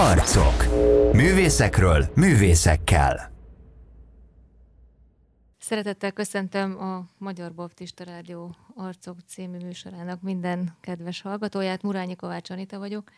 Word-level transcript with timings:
Arcok. 0.00 0.64
Művészekről, 1.12 2.04
művészekkel. 2.14 3.32
Szeretettel 5.58 6.12
köszöntöm 6.12 6.80
a 6.80 7.04
Magyar 7.16 7.54
Baptista 7.54 8.04
Rádió 8.04 8.54
Arcok 8.74 9.16
című 9.26 9.58
műsorának 9.58 10.22
minden 10.22 10.76
kedves 10.80 11.20
hallgatóját. 11.20 11.82
Murányi 11.82 12.16
Kovács 12.16 12.50
Anita 12.50 12.78
vagyok. 12.78 13.10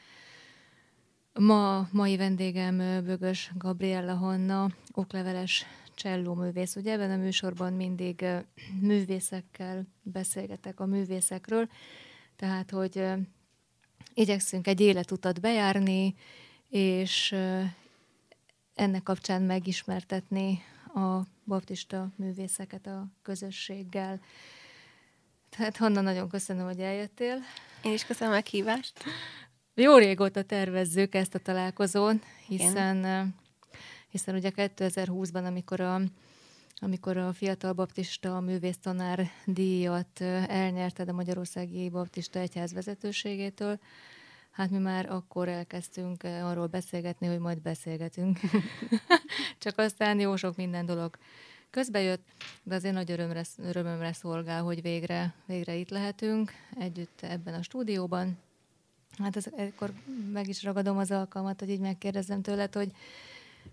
Ma 1.32 1.88
mai 1.92 2.16
vendégem 2.16 2.76
Bögös 3.04 3.52
Gabriella 3.54 4.14
Hanna, 4.14 4.68
okleveles 4.94 5.66
cselló 5.94 6.34
művész. 6.34 6.76
Ugye 6.76 6.92
ebben 6.92 7.10
a 7.10 7.16
műsorban 7.16 7.72
mindig 7.72 8.24
művészekkel 8.80 9.86
beszélgetek 10.02 10.80
a 10.80 10.86
művészekről, 10.86 11.68
tehát 12.36 12.70
hogy 12.70 13.04
igyekszünk 14.14 14.66
egy 14.66 14.80
életutat 14.80 15.40
bejárni, 15.40 16.14
és 16.70 17.36
ennek 18.74 19.02
kapcsán 19.02 19.42
megismertetni 19.42 20.62
a 20.94 21.20
baptista 21.44 22.08
művészeket 22.16 22.86
a 22.86 23.06
közösséggel. 23.22 24.20
Tehát 25.56 25.76
Hanna, 25.76 26.00
nagyon 26.00 26.28
köszönöm, 26.28 26.66
hogy 26.66 26.80
eljöttél. 26.80 27.38
Én 27.82 27.92
is 27.92 28.04
köszönöm 28.04 28.34
a 28.34 28.40
kívást. 28.40 28.92
Jó 29.74 29.96
régóta 29.96 30.42
tervezzük 30.42 31.14
ezt 31.14 31.34
a 31.34 31.38
találkozón, 31.38 32.22
hiszen, 32.46 32.98
Igen. 32.98 33.34
hiszen 34.08 34.34
ugye 34.34 34.50
2020-ban, 34.56 35.46
amikor 35.46 35.80
a, 35.80 36.00
amikor 36.76 37.16
a 37.16 37.32
Fiatal 37.32 37.72
Baptista 37.72 38.40
művésztanár 38.40 39.30
díjat 39.44 40.20
elnyerted 40.46 41.08
a 41.08 41.12
Magyarországi 41.12 41.88
Baptista 41.88 42.38
Egyház 42.38 42.72
vezetőségétől, 42.72 43.78
Hát 44.50 44.70
mi 44.70 44.78
már 44.78 45.10
akkor 45.10 45.48
elkezdtünk 45.48 46.22
eh, 46.22 46.48
arról 46.48 46.66
beszélgetni, 46.66 47.26
hogy 47.26 47.38
majd 47.38 47.60
beszélgetünk. 47.60 48.38
Csak 49.58 49.78
aztán 49.78 50.20
jó 50.20 50.36
sok 50.36 50.56
minden 50.56 50.86
dolog 50.86 51.18
közbejött, 51.70 52.22
de 52.62 52.74
azért 52.74 52.94
nagy 52.94 53.10
örömre, 53.10 53.42
örömömre 53.56 54.12
szolgál, 54.12 54.62
hogy 54.62 54.82
végre, 54.82 55.34
végre 55.46 55.74
itt 55.74 55.88
lehetünk 55.88 56.52
együtt 56.78 57.20
ebben 57.20 57.54
a 57.54 57.62
stúdióban. 57.62 58.38
Hát 59.18 59.36
ez, 59.36 59.46
ekkor 59.56 59.92
meg 60.32 60.48
is 60.48 60.62
ragadom 60.62 60.98
az 60.98 61.10
alkalmat, 61.10 61.60
hogy 61.60 61.70
így 61.70 61.80
megkérdezem 61.80 62.42
tőled, 62.42 62.74
hogy, 62.74 62.92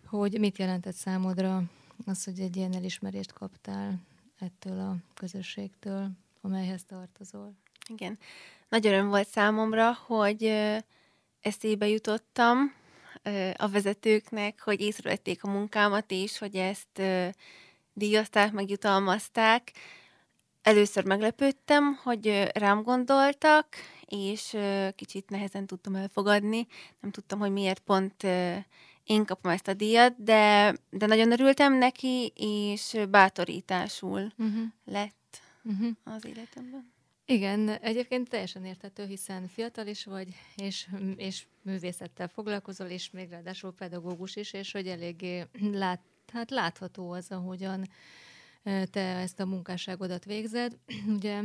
hogy 0.06 0.40
mit 0.40 0.58
jelentett 0.58 0.96
számodra 0.96 1.64
az, 2.06 2.24
hogy 2.24 2.40
egy 2.40 2.56
ilyen 2.56 2.74
elismerést 2.74 3.34
kaptál 3.34 4.00
ettől 4.40 4.80
a 4.80 4.96
közösségtől, 5.14 6.10
amelyhez 6.42 6.84
tartozol. 6.84 7.56
Igen. 7.88 8.18
Nagy 8.70 8.88
öröm 8.88 9.08
volt 9.08 9.28
számomra, 9.28 9.94
hogy 9.94 10.44
eszébe 11.42 11.88
jutottam 11.88 12.74
a 13.58 13.68
vezetőknek, 13.68 14.62
hogy 14.62 14.82
észrevették 14.82 15.44
a 15.44 15.50
munkámat 15.50 16.12
is, 16.12 16.38
hogy 16.38 16.56
ezt 16.56 17.02
díjazták, 17.94 18.52
megjutalmazták. 18.52 19.72
Először 20.62 21.06
meglepődtem, 21.06 22.00
hogy 22.04 22.50
rám 22.54 22.84
gondoltak, 22.84 23.68
és 24.06 24.58
kicsit 24.96 25.30
nehezen 25.30 25.66
tudtam 25.66 25.96
elfogadni. 25.96 26.68
Nem 27.00 27.12
tudtam, 27.12 27.40
hogy 27.40 27.52
miért 27.52 27.80
pont 27.80 28.24
én 29.04 29.26
kapom 29.26 29.52
ezt 29.52 29.68
a 29.68 29.74
díjat, 29.74 30.24
de, 30.24 30.76
de 30.90 31.06
nagyon 31.06 31.32
örültem 31.32 31.74
neki, 31.74 32.34
és 32.36 32.98
bátorításul 33.10 34.32
uh-huh. 34.38 34.64
lett 34.86 35.42
uh-huh. 35.64 35.90
az 36.04 36.26
életemben. 36.26 36.96
Igen, 37.30 37.70
egyébként 37.70 38.30
teljesen 38.30 38.66
értető, 38.66 39.06
hiszen 39.06 39.48
fiatal 39.48 39.88
is 39.88 40.06
vagy, 40.06 40.28
és, 40.56 40.88
és 41.16 41.46
művészettel 41.62 42.28
foglalkozol, 42.28 42.88
és 42.88 43.12
még 43.12 43.30
ráadásul 43.30 43.74
pedagógus 43.74 44.36
is, 44.36 44.54
és 44.54 44.72
hogy 44.72 44.88
eléggé 44.88 45.46
lát, 45.72 46.02
hát 46.34 46.52
látható 46.52 47.12
az, 47.12 47.32
ahogyan 47.32 47.90
te 48.64 49.00
ezt 49.00 49.40
a 49.40 49.46
munkásságodat 49.46 50.26
végzed. 50.26 50.78
Ugye, 51.18 51.42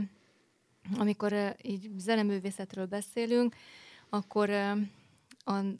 amikor 0.98 1.56
így 1.62 1.90
zeneművészetről 1.96 2.86
beszélünk, 2.86 3.54
akkor 4.08 4.50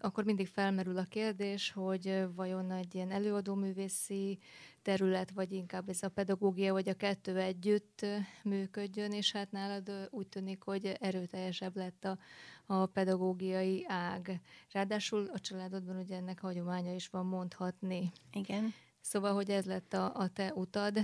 akkor 0.01 0.25
mindig 0.25 0.47
felmerül 0.47 0.99
a 0.99 1.05
kérdés, 1.05 1.71
hogy 1.71 2.25
vajon 2.35 2.71
egy 2.71 2.95
ilyen 2.95 3.11
előadóművészi 3.11 4.39
terület, 4.83 5.31
vagy 5.31 5.53
inkább 5.53 5.89
ez 5.89 6.03
a 6.03 6.09
pedagógia, 6.09 6.73
vagy 6.73 6.89
a 6.89 6.95
kettő 6.95 7.39
együtt 7.39 8.07
működjön, 8.43 9.13
és 9.13 9.33
hát 9.33 9.51
nálad 9.51 10.09
úgy 10.11 10.29
tűnik, 10.29 10.63
hogy 10.63 10.87
erőteljesebb 11.01 11.77
lett 11.77 12.05
a, 12.05 12.19
a 12.67 12.87
pedagógiai 12.87 13.85
ág. 13.89 14.41
Ráadásul 14.73 15.31
a 15.33 15.39
családodban 15.39 15.97
ugye 15.97 16.17
ennek 16.17 16.41
hagyománya 16.41 16.95
is 16.95 17.09
van 17.09 17.27
mondhatni. 17.27 18.13
Igen. 18.33 18.75
Szóval, 19.01 19.35
hogy 19.35 19.51
ez 19.51 19.65
lett 19.65 19.93
a, 19.93 20.15
a 20.15 20.29
te 20.29 20.53
utad, 20.55 20.99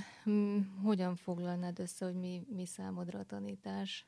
hogyan 0.82 1.16
foglalnád 1.16 1.78
össze, 1.78 2.04
hogy 2.04 2.14
mi, 2.14 2.42
mi 2.48 2.66
számodra 2.66 3.18
a 3.18 3.24
tanítás? 3.24 4.06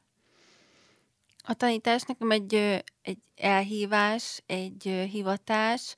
A 1.42 1.54
tanítás 1.54 2.02
nekem 2.02 2.30
egy, 2.30 2.54
egy 3.02 3.18
elhívás, 3.36 4.42
egy 4.46 4.82
hivatás, 5.10 5.96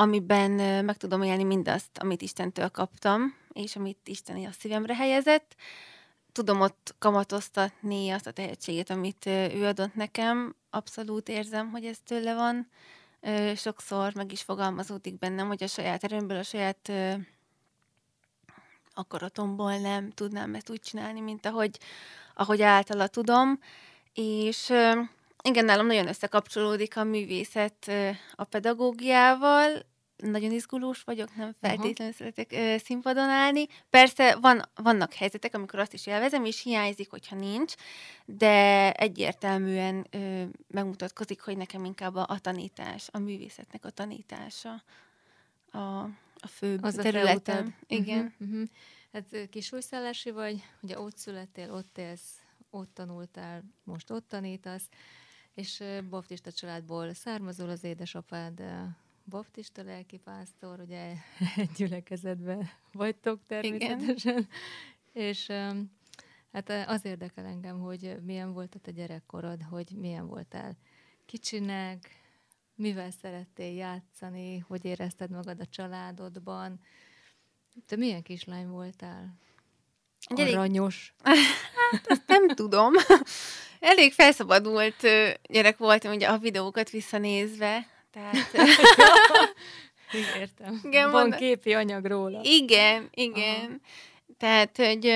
amiben 0.00 0.84
meg 0.84 0.96
tudom 0.96 1.22
élni 1.22 1.44
mindazt, 1.44 1.98
amit 1.98 2.22
Istentől 2.22 2.68
kaptam, 2.68 3.34
és 3.52 3.76
amit 3.76 3.98
Isten 4.04 4.44
a 4.44 4.52
szívemre 4.52 4.94
helyezett. 4.94 5.54
Tudom 6.32 6.60
ott 6.60 6.94
kamatoztatni 6.98 8.10
azt 8.10 8.26
a 8.26 8.30
tehetséget, 8.30 8.90
amit 8.90 9.26
ő 9.26 9.66
adott 9.66 9.94
nekem. 9.94 10.54
Abszolút 10.70 11.28
érzem, 11.28 11.70
hogy 11.70 11.84
ez 11.84 11.98
tőle 12.04 12.34
van. 12.34 12.68
Sokszor 13.56 14.14
meg 14.14 14.32
is 14.32 14.42
fogalmazódik 14.42 15.18
bennem, 15.18 15.46
hogy 15.46 15.62
a 15.62 15.66
saját 15.66 16.04
erőmből, 16.04 16.38
a 16.38 16.42
saját 16.42 16.92
akaratomból 18.94 19.78
nem 19.78 20.10
tudnám 20.10 20.54
ezt 20.54 20.70
úgy 20.70 20.80
csinálni, 20.80 21.20
mint 21.20 21.46
ahogy, 21.46 21.78
ahogy 22.34 22.62
általa 22.62 23.06
tudom. 23.06 23.60
És 24.14 24.72
igen, 25.42 25.64
nálam 25.64 25.86
nagyon 25.86 26.08
összekapcsolódik 26.08 26.96
a 26.96 27.04
művészet 27.04 27.90
a 28.34 28.44
pedagógiával, 28.44 29.86
nagyon 30.16 30.52
izgulós 30.52 31.02
vagyok, 31.02 31.36
nem 31.36 31.54
feltétlenül 31.60 32.12
uh-huh. 32.12 32.14
szeretek 32.14 32.52
ö, 32.52 32.76
színpadon 32.84 33.28
állni. 33.28 33.66
Persze 33.90 34.36
van, 34.40 34.68
vannak 34.74 35.12
helyzetek, 35.12 35.54
amikor 35.54 35.78
azt 35.78 35.92
is 35.92 36.06
élvezem, 36.06 36.44
és 36.44 36.62
hiányzik, 36.62 37.10
hogyha 37.10 37.36
nincs, 37.36 37.74
de 38.24 38.92
egyértelműen 38.92 40.06
ö, 40.10 40.42
megmutatkozik, 40.66 41.40
hogy 41.40 41.56
nekem 41.56 41.84
inkább 41.84 42.14
a, 42.14 42.26
a 42.28 42.38
tanítás, 42.38 43.08
a 43.10 43.18
művészetnek 43.18 43.84
a 43.84 43.90
tanítása 43.90 44.82
a, 45.70 45.78
a 46.38 46.48
fő 46.48 46.78
Az 46.80 46.94
területem. 46.94 47.74
A 47.80 47.84
Igen. 47.86 48.34
Uh-huh, 48.38 48.48
uh-huh. 48.48 48.68
Hát 49.12 49.48
kisújszállási 49.50 50.30
vagy, 50.30 50.62
ugye 50.80 50.98
ott 50.98 51.16
születtél, 51.16 51.72
ott 51.72 51.98
élsz, 51.98 52.40
ott 52.70 52.94
tanultál, 52.94 53.62
most 53.84 54.10
ott 54.10 54.28
tanítasz, 54.28 54.88
és 55.58 55.82
baptista 56.10 56.52
családból 56.52 57.14
származol 57.14 57.68
az 57.68 57.84
édesapád 57.84 58.62
baptista 59.24 59.82
lelkipásztor, 59.82 60.80
ugye 60.80 61.14
egy 61.56 61.70
gyülekezetben 61.76 62.68
vagytok 62.92 63.40
természetesen, 63.46 64.36
Igen. 64.36 64.48
és 65.12 65.46
hát 66.52 66.70
az 66.86 67.04
érdekel 67.04 67.44
engem, 67.44 67.80
hogy 67.80 68.16
milyen 68.24 68.52
volt 68.52 68.74
a 68.74 68.78
te 68.78 68.90
gyerekkorod, 68.90 69.62
hogy 69.62 69.92
milyen 69.96 70.26
voltál 70.26 70.76
kicsinek, 71.26 72.10
mivel 72.74 73.10
szerettél 73.10 73.74
játszani, 73.74 74.58
hogy 74.58 74.84
érezted 74.84 75.30
magad 75.30 75.60
a 75.60 75.66
családodban. 75.66 76.80
Te 77.86 77.96
milyen 77.96 78.22
kislány 78.22 78.68
voltál? 78.68 79.38
Aranyos. 80.26 81.14
Hát, 81.90 82.06
ezt 82.06 82.26
nem 82.26 82.48
tudom. 82.48 82.92
Elég 83.80 84.12
felszabadult 84.12 85.06
gyerek 85.42 85.76
voltam, 85.78 86.12
ugye 86.12 86.28
a 86.28 86.38
videókat 86.38 86.90
visszanézve, 86.90 87.86
tehát... 88.12 88.50
Értem. 90.38 90.80
Igen, 90.82 91.10
Van 91.10 91.20
mond... 91.20 91.34
képi 91.34 91.74
anyag 91.74 92.04
róla. 92.04 92.40
Igen, 92.42 93.08
igen. 93.14 93.64
Aha. 93.64 93.76
Tehát, 94.38 94.76
hogy 94.76 95.12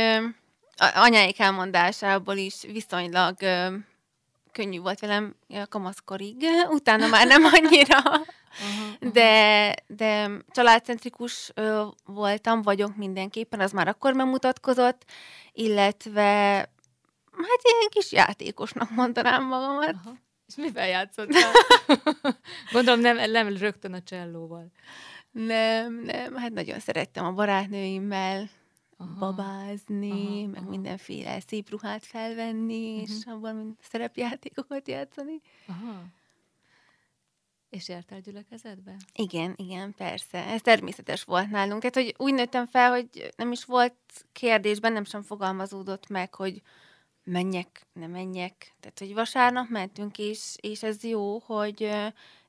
anyáik 0.95 1.39
elmondásából 1.39 2.37
is 2.37 2.55
viszonylag 2.73 3.37
könnyű 4.53 4.81
volt 4.81 5.01
velem 5.01 5.35
a 5.49 5.67
kamaszkorig, 5.69 6.45
utána 6.79 7.07
már 7.07 7.27
nem 7.27 7.45
annyira, 7.45 7.99
aha. 7.99 8.25
de, 9.13 9.75
de 9.87 10.31
családcentrikus 10.51 11.51
ö, 11.55 11.85
voltam, 12.05 12.63
vagyok 12.63 12.97
mindenképpen, 12.97 13.61
az 13.61 13.73
már 13.73 13.89
akkor 13.89 14.13
megmutatkozott, 14.13 15.05
illetve 15.53 16.69
hát 17.37 17.61
ilyen 17.63 17.89
kis 17.89 18.13
játékosnak 18.13 18.91
mondanám 18.91 19.45
magamat. 19.45 19.95
Aha. 20.05 20.17
És 20.47 20.55
mivel 20.55 20.89
játszottál? 20.89 21.53
Gondolom 22.73 23.01
nem, 23.01 23.31
nem 23.31 23.57
rögtön 23.57 23.93
a 23.93 24.03
csellóval. 24.03 24.73
Nem, 25.31 25.95
nem, 25.95 26.37
hát 26.37 26.53
nagyon 26.53 26.79
szerettem 26.79 27.25
a 27.25 27.33
barátnőimmel 27.33 28.49
aha, 28.97 29.19
babázni, 29.19 30.11
aha, 30.11 30.47
meg 30.47 30.61
aha. 30.61 30.71
mindenféle 30.71 31.41
szép 31.41 31.71
ruhát 31.71 32.05
felvenni, 32.05 33.01
uh-huh. 33.01 33.17
és 33.17 33.25
abban 33.27 33.79
szerepjátékokat 33.81 34.89
játszani. 34.89 35.41
Aha. 35.67 36.05
És 37.71 37.89
jártál 37.89 38.21
gyülekezetbe? 38.21 38.97
Igen, 39.15 39.55
igen, 39.57 39.95
persze. 39.95 40.47
Ez 40.47 40.61
természetes 40.61 41.25
volt 41.25 41.51
nálunk. 41.51 41.81
Tehát, 41.81 41.95
hogy 41.95 42.15
úgy 42.19 42.35
nőttem 42.35 42.67
fel, 42.67 42.91
hogy 42.91 43.33
nem 43.37 43.53
is 43.53 43.65
volt 43.65 43.95
kérdés, 44.33 44.81
bennem 44.81 45.05
sem 45.05 45.23
fogalmazódott 45.23 46.09
meg, 46.09 46.35
hogy 46.35 46.63
menjek, 47.25 47.87
nem 47.93 48.11
menjek. 48.11 48.75
Tehát, 48.81 48.99
hogy 48.99 49.15
vasárnap 49.15 49.69
mentünk, 49.69 50.19
és, 50.19 50.57
és 50.61 50.83
ez 50.83 51.05
jó, 51.05 51.39
hogy 51.39 51.83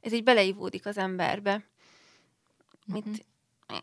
ez 0.01 0.13
így 0.13 0.23
beleivódik 0.23 0.85
az 0.85 0.97
emberbe. 0.97 1.65
Mit, 2.85 3.05
uh-huh. 3.05 3.25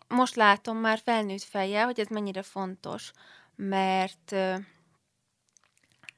Most 0.09 0.35
látom 0.35 0.77
már 0.77 0.99
felnőtt 0.99 1.43
fejjel, 1.43 1.85
hogy 1.85 2.01
ez 2.01 2.07
mennyire 2.07 2.43
fontos, 2.43 3.13
mert 3.57 4.35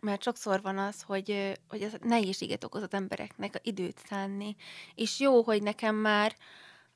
mert 0.01 0.23
sokszor 0.23 0.63
van 0.63 0.79
az, 0.79 1.03
hogy, 1.03 1.59
hogy 1.69 1.83
ez 1.83 1.93
nehézséget 2.01 2.65
okoz 2.65 2.83
az 2.83 2.93
embereknek 2.93 3.55
a 3.55 3.59
időt 3.63 3.99
szánni. 4.09 4.57
És 4.95 5.21
jó, 5.21 5.43
hogy 5.43 5.63
nekem 5.63 5.95
már 5.95 6.37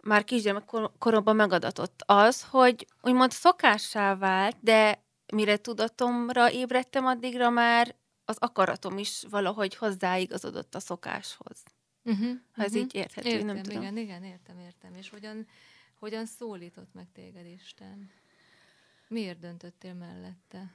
már 0.03 0.25
kisgyermek 0.25 0.71
koromban 0.99 1.37
megadatott 1.37 2.03
az, 2.07 2.43
hogy 2.43 2.87
úgymond 3.03 3.31
szokássá 3.31 4.17
vált, 4.17 4.57
de 4.61 5.05
mire 5.33 5.57
tudatomra 5.57 6.53
ébredtem, 6.53 7.07
addigra 7.07 7.51
már 7.51 7.95
az 8.25 8.37
akaratom 8.39 8.99
is 8.99 9.23
valahogy 9.31 9.75
hozzáigazodott 9.75 10.75
a 10.75 10.81
szokáshoz. 10.81 11.63
Uh-huh, 12.05 12.37
ha 12.53 12.63
ez 12.63 12.69
uh-huh. 12.69 12.85
így 12.85 12.95
érthető, 12.95 13.29
értem, 13.29 13.47
nem 13.47 13.63
tudom. 13.63 13.83
Igen, 13.83 13.97
igen, 13.97 14.25
értem, 14.25 14.59
értem. 14.59 14.95
És 14.95 15.11
hogyan, 15.11 15.47
hogyan 15.99 16.27
szólított 16.27 16.95
meg 16.95 17.07
téged 17.13 17.47
Isten? 17.47 18.11
Miért 19.09 19.39
döntöttél 19.39 19.95
mellette? 19.95 20.73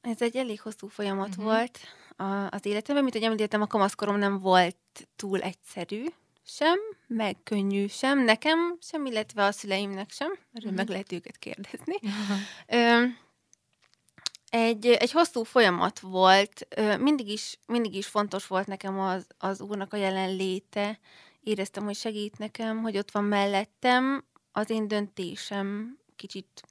Ez 0.00 0.22
egy 0.22 0.36
elég 0.36 0.60
hosszú 0.60 0.86
folyamat 0.86 1.28
uh-huh. 1.28 1.44
volt 1.44 1.78
a, 2.16 2.46
az 2.50 2.66
életemben. 2.66 3.02
Mint 3.02 3.14
hogy 3.14 3.24
említettem, 3.24 3.62
a 3.62 3.66
kamaszkorom 3.66 4.16
nem 4.16 4.38
volt 4.38 4.76
túl 5.16 5.40
egyszerű 5.40 6.04
sem, 6.46 6.78
meg 7.06 7.36
könnyű 7.42 7.86
sem, 7.86 8.24
nekem 8.24 8.76
sem, 8.80 9.06
illetve 9.06 9.44
a 9.44 9.52
szüleimnek 9.52 10.10
sem. 10.10 10.30
Erről 10.30 10.72
uh-huh. 10.72 10.74
meg 10.74 10.88
lehet 10.88 11.12
őket 11.12 11.38
kérdezni. 11.38 11.94
Uh-huh. 11.94 12.38
Ö, 13.02 13.04
egy, 14.54 14.86
egy 14.86 15.10
hosszú 15.10 15.42
folyamat 15.42 16.00
volt, 16.00 16.66
mindig 16.98 17.28
is, 17.28 17.58
mindig 17.66 17.94
is 17.94 18.06
fontos 18.06 18.46
volt 18.46 18.66
nekem 18.66 19.00
az, 19.00 19.26
az 19.38 19.60
úrnak 19.60 19.92
a 19.92 19.96
jelenléte. 19.96 20.98
Éreztem, 21.40 21.84
hogy 21.84 21.96
segít 21.96 22.38
nekem, 22.38 22.82
hogy 22.82 22.96
ott 22.96 23.10
van 23.10 23.24
mellettem. 23.24 24.24
Az 24.52 24.70
én 24.70 24.88
döntésem 24.88 25.98
kicsit 26.16 26.62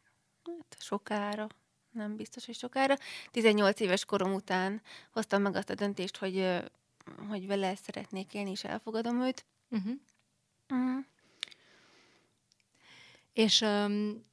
hát, 0.43 0.75
sokára, 0.79 1.47
nem 1.91 2.15
biztos, 2.15 2.45
hogy 2.45 2.55
sokára. 2.55 2.97
18 3.31 3.79
éves 3.79 4.05
korom 4.05 4.33
után 4.33 4.81
hoztam 5.11 5.41
meg 5.41 5.55
azt 5.55 5.69
a 5.69 5.75
döntést, 5.75 6.17
hogy, 6.17 6.47
hogy 7.29 7.47
vele 7.47 7.75
szeretnék 7.75 8.33
élni, 8.33 8.51
és 8.51 8.63
elfogadom 8.63 9.21
őt. 9.21 9.45
Uh-huh. 9.69 9.93
Uh-huh. 10.69 11.05
És 13.33 13.61
um, 13.61 14.25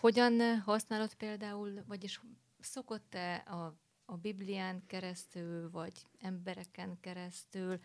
hogyan 0.00 0.60
használod 0.60 1.14
például, 1.14 1.84
vagyis 1.86 2.20
szokott-e 2.64 3.34
a, 3.34 3.76
a 4.04 4.16
Biblián 4.16 4.86
keresztül, 4.86 5.70
vagy 5.70 6.06
embereken 6.18 7.00
keresztül, 7.00 7.80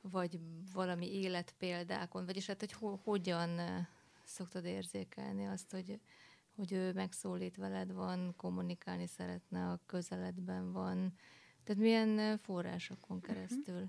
vagy 0.00 0.40
valami 0.72 1.14
életpéldákon, 1.14 2.24
vagyis 2.24 2.46
hát, 2.46 2.60
hogy 2.60 2.72
ho, 2.72 2.96
hogyan 3.02 3.60
szoktad 4.24 4.64
érzékelni 4.64 5.46
azt, 5.46 5.70
hogy, 5.70 6.00
hogy 6.56 6.72
ő 6.72 6.92
megszólít 6.92 7.56
veled, 7.56 7.92
van, 7.92 8.34
kommunikálni 8.36 9.06
szeretne, 9.06 9.68
a 9.68 9.80
közeledben 9.86 10.72
van. 10.72 11.14
Tehát 11.64 11.82
milyen 11.82 12.38
forrásokon 12.38 13.16
mhm. 13.16 13.26
keresztül? 13.26 13.88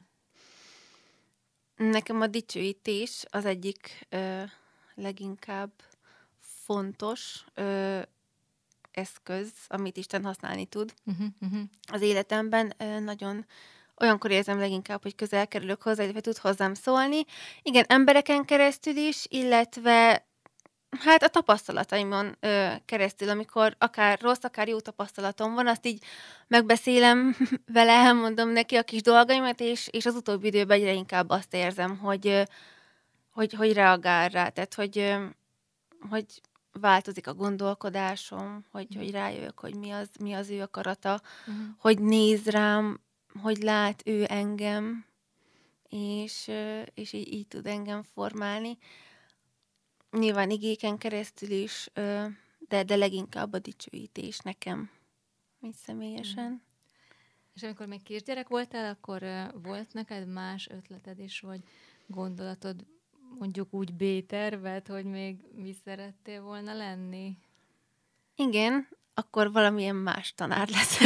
Nekem 1.76 2.22
a 2.22 2.28
dicsőítés 2.28 3.26
az 3.30 3.46
egyik 3.46 4.06
ö, 4.10 4.44
leginkább 4.94 5.72
fontos 6.40 7.46
ö, 7.54 8.02
eszköz, 8.98 9.52
amit 9.68 9.98
Isten 9.98 10.24
használni 10.24 10.66
tud 10.66 10.94
uh-huh, 11.06 11.28
uh-huh. 11.42 11.62
az 11.92 12.02
életemben. 12.02 12.74
Nagyon 13.00 13.46
olyankor 13.96 14.32
érzem 14.32 14.60
leginkább, 14.60 15.02
hogy 15.02 15.16
közel 15.16 15.48
kerülök 15.48 15.82
hozzá, 15.82 16.04
illetve 16.04 16.22
tud 16.22 16.38
hozzám 16.38 16.74
szólni. 16.74 17.26
Igen, 17.62 17.86
embereken 17.88 18.46
keresztül 18.46 18.96
is, 18.96 19.26
illetve 19.30 20.28
hát 21.00 21.24
a 21.24 21.28
tapasztalataimon 21.28 22.38
ö, 22.40 22.68
keresztül, 22.86 23.30
amikor 23.30 23.76
akár 23.78 24.20
rossz, 24.22 24.44
akár 24.44 24.68
jó 24.68 24.80
tapasztalatom 24.80 25.54
van, 25.54 25.68
azt 25.68 25.86
így 25.86 26.04
megbeszélem 26.48 27.36
vele, 27.74 27.92
elmondom 27.92 28.50
neki 28.50 28.76
a 28.76 28.84
kis 28.84 29.02
dolgaimat, 29.02 29.60
és, 29.60 29.88
és 29.92 30.06
az 30.06 30.16
utóbbi 30.16 30.48
időben 30.48 30.78
egyre 30.78 30.94
inkább 30.94 31.30
azt 31.30 31.54
érzem, 31.54 31.98
hogy, 31.98 32.44
hogy, 33.32 33.54
hogy 33.54 33.74
reagál 33.74 34.30
rá, 34.30 34.50
tehát 34.50 34.74
hogy, 34.74 35.16
hogy 36.10 36.26
változik 36.80 37.28
a 37.28 37.34
gondolkodásom, 37.34 38.66
hogy, 38.72 38.96
hogy 38.96 39.12
rájövök, 39.12 39.60
hogy 39.60 39.76
mi 39.76 39.92
az, 39.92 40.10
mi 40.20 40.34
az 40.34 40.50
ő 40.50 40.62
akarata, 40.62 41.22
uh-huh. 41.48 41.66
hogy 41.78 42.00
néz 42.00 42.46
rám, 42.46 43.00
hogy 43.42 43.58
lát 43.58 44.02
ő 44.06 44.26
engem, 44.28 45.06
és, 45.90 46.52
és 46.94 47.14
így, 47.14 47.34
így 47.34 47.48
tud 47.48 47.66
engem 47.66 48.04
formálni. 48.04 48.78
Nyilván 50.12 50.50
igéken 50.50 50.98
keresztül 50.98 51.50
is, 51.50 51.90
de, 52.68 52.84
de 52.84 52.96
leginkább 52.96 53.54
a 53.54 53.60
dicsőítés 53.60 54.40
nekem, 54.40 54.90
így 55.62 55.76
személyesen. 55.76 56.44
Uh-huh. 56.44 56.62
És 57.54 57.64
amikor 57.64 57.86
még 57.86 58.04
kisgyerek 58.04 58.48
voltál, 58.48 58.92
akkor 58.92 59.24
volt 59.62 59.94
neked 59.94 60.28
más 60.28 60.68
ötleted 60.70 61.20
is, 61.20 61.40
vagy 61.40 61.64
gondolatod 62.08 62.86
mondjuk 63.40 63.74
úgy 63.74 63.94
B-tervet, 63.94 64.88
hogy 64.88 65.06
még 65.06 65.38
mi 65.56 65.74
szerettél 65.74 66.42
volna 66.42 66.74
lenni? 66.74 67.38
Igen, 68.36 68.88
akkor 69.14 69.52
valamilyen 69.52 69.96
más 69.96 70.34
tanár 70.34 70.70
lesz. 70.70 71.00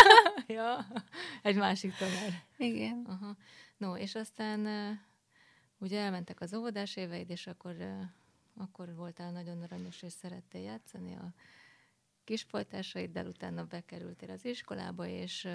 ja, 0.46 0.86
egy 1.42 1.56
másik 1.56 1.94
tanár. 1.94 2.44
Igen. 2.56 3.04
Aha. 3.08 3.36
No, 3.76 3.96
és 3.96 4.14
aztán 4.14 4.66
ugye 5.78 6.00
elmentek 6.00 6.40
az 6.40 6.54
óvodás 6.54 6.96
éveid, 6.96 7.30
és 7.30 7.46
akkor, 7.46 7.76
akkor 8.56 8.94
voltál 8.94 9.32
nagyon 9.32 9.62
aranyos, 9.62 10.02
és 10.02 10.12
szerettél 10.12 10.60
játszani 10.60 11.14
a 11.14 11.32
kispoltásaiddal, 12.24 13.26
utána 13.26 13.64
bekerültél 13.64 14.30
az 14.30 14.44
iskolába, 14.44 15.06
és 15.06 15.48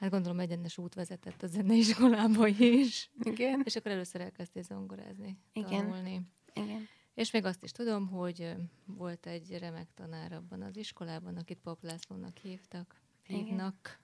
Hát 0.00 0.10
gondolom 0.10 0.40
egyenes 0.40 0.78
út 0.78 0.94
vezetett 0.94 1.42
a 1.42 1.46
zeneiskolába 1.46 2.46
is. 2.46 3.10
Igen. 3.20 3.62
És 3.64 3.76
akkor 3.76 3.90
először 3.90 4.20
elkezdtél 4.20 4.62
zongorázni, 4.62 5.38
Igen. 5.52 5.68
tanulni. 5.68 6.20
Igen. 6.54 6.88
És 7.14 7.30
még 7.30 7.44
azt 7.44 7.62
is 7.62 7.72
tudom, 7.72 8.08
hogy 8.08 8.54
volt 8.86 9.26
egy 9.26 9.58
remek 9.58 9.88
tanár 9.94 10.32
abban 10.32 10.62
az 10.62 10.76
iskolában, 10.76 11.36
akit 11.36 11.58
Pap 11.58 11.82
Lászlónak 11.82 12.38
hívtak, 12.38 13.00
hívnak. 13.22 13.76
Igen. 13.82 13.98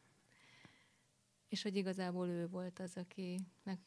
És 1.48 1.62
hogy 1.62 1.76
igazából 1.76 2.28
ő 2.28 2.48
volt 2.48 2.78
az, 2.78 2.96
aki 2.96 3.40
meg 3.62 3.78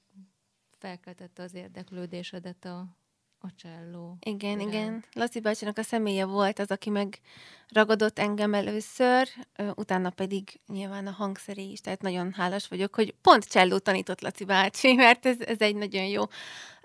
felkeltette 0.77 1.43
az 1.43 1.53
érdeklődésedet 1.53 2.65
a, 2.65 2.97
a 3.41 3.47
cselló. 3.55 4.17
Igen, 4.19 4.59
iránt. 4.59 4.73
igen. 4.73 5.03
Laci 5.13 5.39
bácsinak 5.39 5.77
a 5.77 5.83
személye 5.83 6.25
volt 6.25 6.59
az, 6.59 6.71
aki 6.71 6.89
megragadott 6.89 8.19
engem 8.19 8.53
először, 8.53 9.27
utána 9.75 10.09
pedig 10.09 10.59
nyilván 10.67 11.07
a 11.07 11.11
hangszeré 11.11 11.71
is, 11.71 11.81
tehát 11.81 12.01
nagyon 12.01 12.33
hálás 12.33 12.67
vagyok, 12.67 12.95
hogy 12.95 13.15
pont 13.21 13.45
cselló 13.45 13.77
tanított 13.77 14.21
Laci 14.21 14.45
bácsi, 14.45 14.93
mert 15.03 15.25
ez, 15.25 15.39
ez 15.39 15.59
egy 15.59 15.75
nagyon 15.75 16.05
jó 16.05 16.23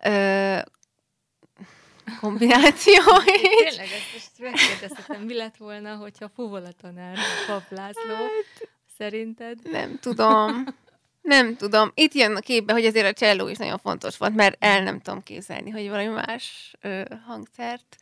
ö, 0.03 0.59
kombináció 2.21 3.03
is. 3.43 3.75
Tényleg, 3.75 3.87
ezt 3.87 4.13
most 4.13 4.39
megkérdezhetem, 4.39 5.23
mi 5.23 5.35
lett 5.35 5.57
volna, 5.57 5.97
hogyha 5.97 6.29
fuvola 6.29 6.73
tanár 6.73 7.17
Pap 7.47 7.71
László, 7.71 8.15
hát, 8.15 8.69
szerinted? 8.99 9.59
Nem 9.71 9.99
tudom. 9.99 10.65
Nem 11.25 11.57
tudom. 11.57 11.91
Itt 11.95 12.15
jön 12.15 12.37
a 12.37 12.41
képbe, 12.41 12.73
hogy 12.73 12.85
azért 12.85 13.07
a 13.07 13.13
cselló 13.13 13.49
is 13.49 13.57
nagyon 13.57 13.79
fontos 13.79 14.17
volt, 14.17 14.35
mert 14.35 14.57
el 14.59 14.83
nem 14.83 15.01
tudom 15.01 15.23
képzelni, 15.23 15.71
hogy 15.71 15.89
valami 15.89 16.07
más 16.07 16.75
ö, 16.81 17.03
hangszert 17.27 17.97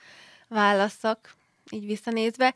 válasszak, 0.49 1.35
így 1.71 1.87
visszanézve. 1.87 2.55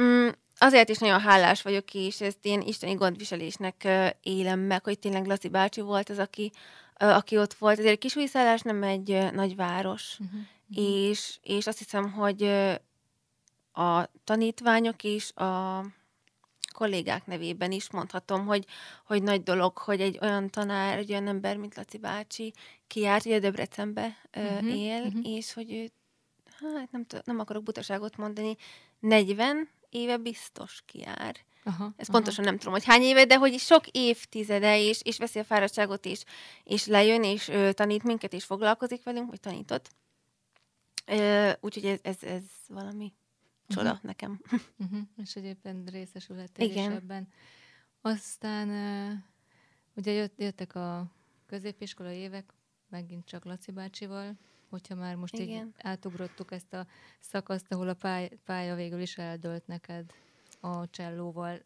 Mm, 0.00 0.28
azért 0.58 0.88
is 0.88 0.98
nagyon 0.98 1.20
hálás 1.20 1.62
vagyok, 1.62 1.94
és 1.94 2.20
ezt 2.20 2.38
én 2.42 2.60
isteni 2.60 2.94
gondviselésnek 2.94 3.82
ö, 3.84 4.06
élem 4.22 4.60
meg, 4.60 4.84
hogy 4.84 4.98
tényleg 4.98 5.26
Laci 5.26 5.48
bácsi 5.48 5.80
volt 5.80 6.10
az, 6.10 6.18
aki, 6.18 6.52
ö, 7.00 7.06
aki 7.06 7.38
ott 7.38 7.54
volt. 7.54 7.78
Azért 7.78 7.98
Kisújszállás 7.98 8.60
nem 8.60 8.82
egy 8.82 9.10
ö, 9.10 9.30
nagy 9.30 9.56
város, 9.56 10.18
uh-huh. 10.18 10.40
és, 10.86 11.36
és 11.42 11.66
azt 11.66 11.78
hiszem, 11.78 12.12
hogy 12.12 12.42
ö, 12.42 12.72
a 13.82 14.10
tanítványok 14.24 15.02
is, 15.02 15.32
a 15.32 15.80
kollégák 16.76 17.26
nevében 17.26 17.72
is 17.72 17.90
mondhatom, 17.90 18.46
hogy, 18.46 18.64
hogy 19.04 19.22
nagy 19.22 19.42
dolog, 19.42 19.78
hogy 19.78 20.00
egy 20.00 20.18
olyan 20.22 20.50
tanár, 20.50 20.98
egy 20.98 21.10
olyan 21.10 21.26
ember, 21.26 21.56
mint 21.56 21.76
Laci 21.76 21.98
bácsi 21.98 22.52
kiárt, 22.86 23.24
ugye 23.24 23.38
Debrecenbe 23.38 24.16
uh-huh, 24.36 24.76
él, 24.76 25.02
uh-huh. 25.02 25.28
és 25.36 25.52
hogy 25.52 25.72
ő, 25.72 25.90
hát 26.60 26.90
nem, 26.90 27.06
nem 27.24 27.38
akarok 27.38 27.62
butaságot 27.62 28.16
mondani, 28.16 28.56
40 29.00 29.68
éve 29.90 30.16
biztos 30.16 30.82
kiár. 30.86 31.36
Aha, 31.64 31.92
Ezt 31.96 32.08
aha. 32.08 32.18
pontosan 32.18 32.44
nem 32.44 32.58
tudom, 32.58 32.72
hogy 32.72 32.84
hány 32.84 33.02
éve, 33.02 33.24
de 33.24 33.36
hogy 33.36 33.58
sok 33.58 33.86
évtizede, 33.86 34.80
és, 34.80 35.00
és 35.04 35.18
veszi 35.18 35.38
a 35.38 35.44
fáradtságot 35.44 36.04
is, 36.04 36.22
és 36.64 36.86
lejön, 36.86 37.24
és 37.24 37.48
ö, 37.48 37.72
tanít 37.72 38.02
minket, 38.02 38.32
és 38.32 38.44
foglalkozik 38.44 39.04
velünk, 39.04 39.30
vagy 39.30 39.40
tanított. 39.40 39.90
Úgyhogy 41.60 41.84
ez, 41.84 41.98
ez, 42.02 42.22
ez 42.22 42.42
valami 42.68 43.12
csoda 43.68 43.90
uh-huh. 43.90 44.04
nekem. 44.04 44.40
Uh-huh. 44.78 45.00
És 45.16 45.36
egyébként 45.36 45.90
részesülhettél 45.90 46.70
Igen. 46.70 46.90
is 46.90 46.96
ebben. 46.96 47.28
Aztán 48.00 48.68
ugye 49.94 50.12
jött, 50.12 50.40
jöttek 50.40 50.74
a 50.74 51.10
középiskola 51.46 52.10
évek, 52.10 52.52
megint 52.88 53.24
csak 53.24 53.44
Laci 53.44 53.72
bácsival, 53.72 54.36
hogyha 54.68 54.94
már 54.94 55.14
most 55.14 55.34
Igen. 55.34 55.66
így 55.66 55.72
átugrottuk 55.78 56.52
ezt 56.52 56.74
a 56.74 56.86
szakaszt, 57.20 57.72
ahol 57.72 57.88
a 57.88 57.94
pálya, 57.94 58.28
pálya 58.44 58.74
végül 58.74 59.00
is 59.00 59.18
eldölt 59.18 59.66
neked 59.66 60.12
a 60.60 60.90
csellóval. 60.90 61.60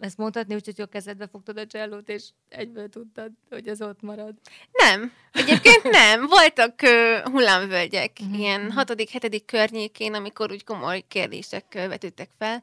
Ezt 0.00 0.16
mondhatni, 0.16 0.54
úgyhogy 0.54 0.80
a 0.80 0.86
kezedbe 0.86 1.26
fogtad 1.26 1.58
a 1.58 1.66
csellót, 1.66 2.08
és 2.08 2.28
egyből 2.48 2.88
tudtad, 2.88 3.30
hogy 3.50 3.68
ez 3.68 3.82
ott 3.82 4.02
marad. 4.02 4.34
Nem. 4.72 5.12
Egyébként 5.32 5.82
nem. 5.82 6.26
Voltak 6.26 6.80
uh, 6.82 7.32
hullámvölgyek, 7.32 8.16
uh-huh. 8.20 8.38
ilyen 8.38 8.72
hatodik, 8.72 9.10
hetedik 9.10 9.44
környékén, 9.44 10.14
amikor 10.14 10.50
úgy 10.50 10.64
komoly 10.64 11.04
kérdések 11.08 11.64
uh, 11.74 11.88
vetődtek 11.88 12.30
fel, 12.38 12.62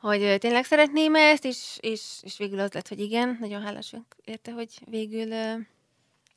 hogy 0.00 0.22
uh, 0.22 0.34
tényleg 0.34 0.64
szeretném 0.64 1.14
ezt, 1.14 1.44
és, 1.44 1.78
és, 1.80 2.02
és 2.20 2.38
végül 2.38 2.58
az 2.58 2.72
lett, 2.72 2.88
hogy 2.88 3.00
igen. 3.00 3.36
Nagyon 3.40 3.62
hálás 3.62 3.94
érte, 4.24 4.52
hogy 4.52 4.68
végül... 4.84 5.28
Uh, 5.28 5.60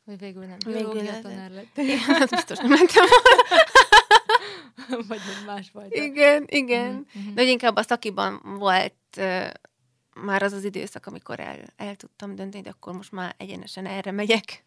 hogy 0.06 0.20
végül 0.20 0.46
nem. 0.46 0.58
Végül 0.66 1.22
tanár 1.22 1.52
lett. 1.52 1.78
Igen, 1.78 2.28
biztos 2.30 2.58
nem 2.58 2.70
mentem 2.70 3.06
Vagy 5.08 5.20
más 5.46 5.70
vagy. 5.74 5.96
Igen, 5.96 6.46
igen. 6.48 7.08
Uh-huh. 7.16 7.34
De 7.34 7.42
hogy 7.42 7.50
inkább 7.50 7.76
a 7.76 7.82
szakiban 7.82 8.42
volt 8.44 8.94
már 10.16 10.44
az 10.44 10.54
az 10.54 10.64
időszak, 10.64 11.06
amikor 11.06 11.40
el, 11.40 11.60
el 11.76 11.96
tudtam 11.96 12.36
dönteni, 12.36 12.64
de 12.64 12.70
akkor 12.70 12.94
most 12.94 13.12
már 13.12 13.36
egyenesen 13.38 13.86
erre 13.86 14.12
megyek. 14.12 14.66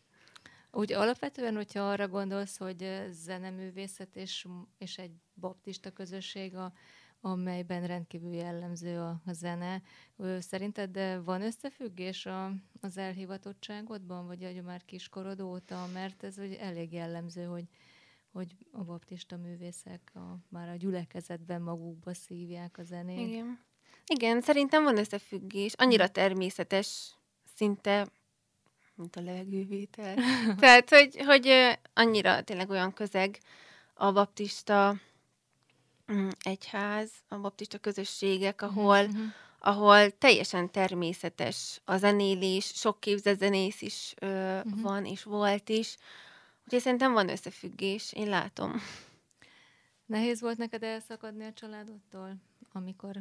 Úgy 0.70 0.92
alapvetően, 0.92 1.54
hogyha 1.54 1.80
arra 1.80 2.08
gondolsz, 2.08 2.56
hogy 2.56 3.06
zeneművészet 3.10 4.16
és, 4.16 4.46
és 4.78 4.98
egy 4.98 5.12
baptista 5.34 5.90
közösség, 5.90 6.56
a, 6.56 6.72
amelyben 7.20 7.86
rendkívül 7.86 8.34
jellemző 8.34 8.98
a, 8.98 9.20
a 9.26 9.32
zene, 9.32 9.82
szerinted 10.38 10.90
de 10.90 11.20
van 11.20 11.42
összefüggés 11.42 12.26
a, 12.26 12.52
az 12.80 12.96
elhivatottságodban, 12.96 14.26
vagy 14.26 14.42
hogy 14.44 14.62
már 14.62 14.84
kiskorod 14.84 15.40
óta, 15.40 15.86
mert 15.92 16.22
ez 16.22 16.38
ugye 16.38 16.60
elég 16.60 16.92
jellemző, 16.92 17.44
hogy, 17.44 17.64
hogy 18.32 18.56
a 18.72 18.84
baptista 18.84 19.36
művészek 19.36 20.10
a, 20.14 20.38
már 20.48 20.68
a 20.68 20.76
gyülekezetben 20.76 21.62
magukba 21.62 22.14
szívják 22.14 22.78
a 22.78 22.82
zenét. 22.82 23.28
Igen. 23.28 23.58
Igen, 24.06 24.40
szerintem 24.40 24.82
van 24.84 24.98
összefüggés. 24.98 25.72
Annyira 25.76 26.08
természetes, 26.08 27.10
szinte, 27.56 28.06
mint 28.94 29.16
a 29.16 29.20
levegővétel. 29.20 30.16
Tehát, 30.60 30.90
hogy, 30.90 31.16
hogy 31.24 31.78
annyira 31.94 32.42
tényleg 32.42 32.70
olyan 32.70 32.92
közeg 32.92 33.38
a 33.94 34.12
baptista 34.12 34.94
mm, 36.12 36.28
egyház, 36.42 37.10
a 37.28 37.38
baptista 37.38 37.78
közösségek, 37.78 38.62
ahol, 38.62 39.02
mm-hmm. 39.02 39.26
ahol 39.58 40.10
teljesen 40.10 40.70
természetes 40.70 41.80
a 41.84 41.96
zenélés, 41.96 42.64
sok 42.74 43.00
képzett 43.00 43.38
zenész 43.38 43.82
is 43.82 44.14
ö, 44.18 44.26
mm-hmm. 44.26 44.82
van, 44.82 45.04
és 45.04 45.22
volt 45.22 45.68
is. 45.68 45.96
Úgyhogy 46.64 46.80
szerintem 46.80 47.12
van 47.12 47.28
összefüggés, 47.28 48.12
én 48.12 48.28
látom. 48.28 48.82
Nehéz 50.06 50.40
volt 50.40 50.58
neked 50.58 50.82
elszakadni 50.82 51.44
a 51.44 51.52
családodtól, 51.52 52.36
amikor 52.72 53.16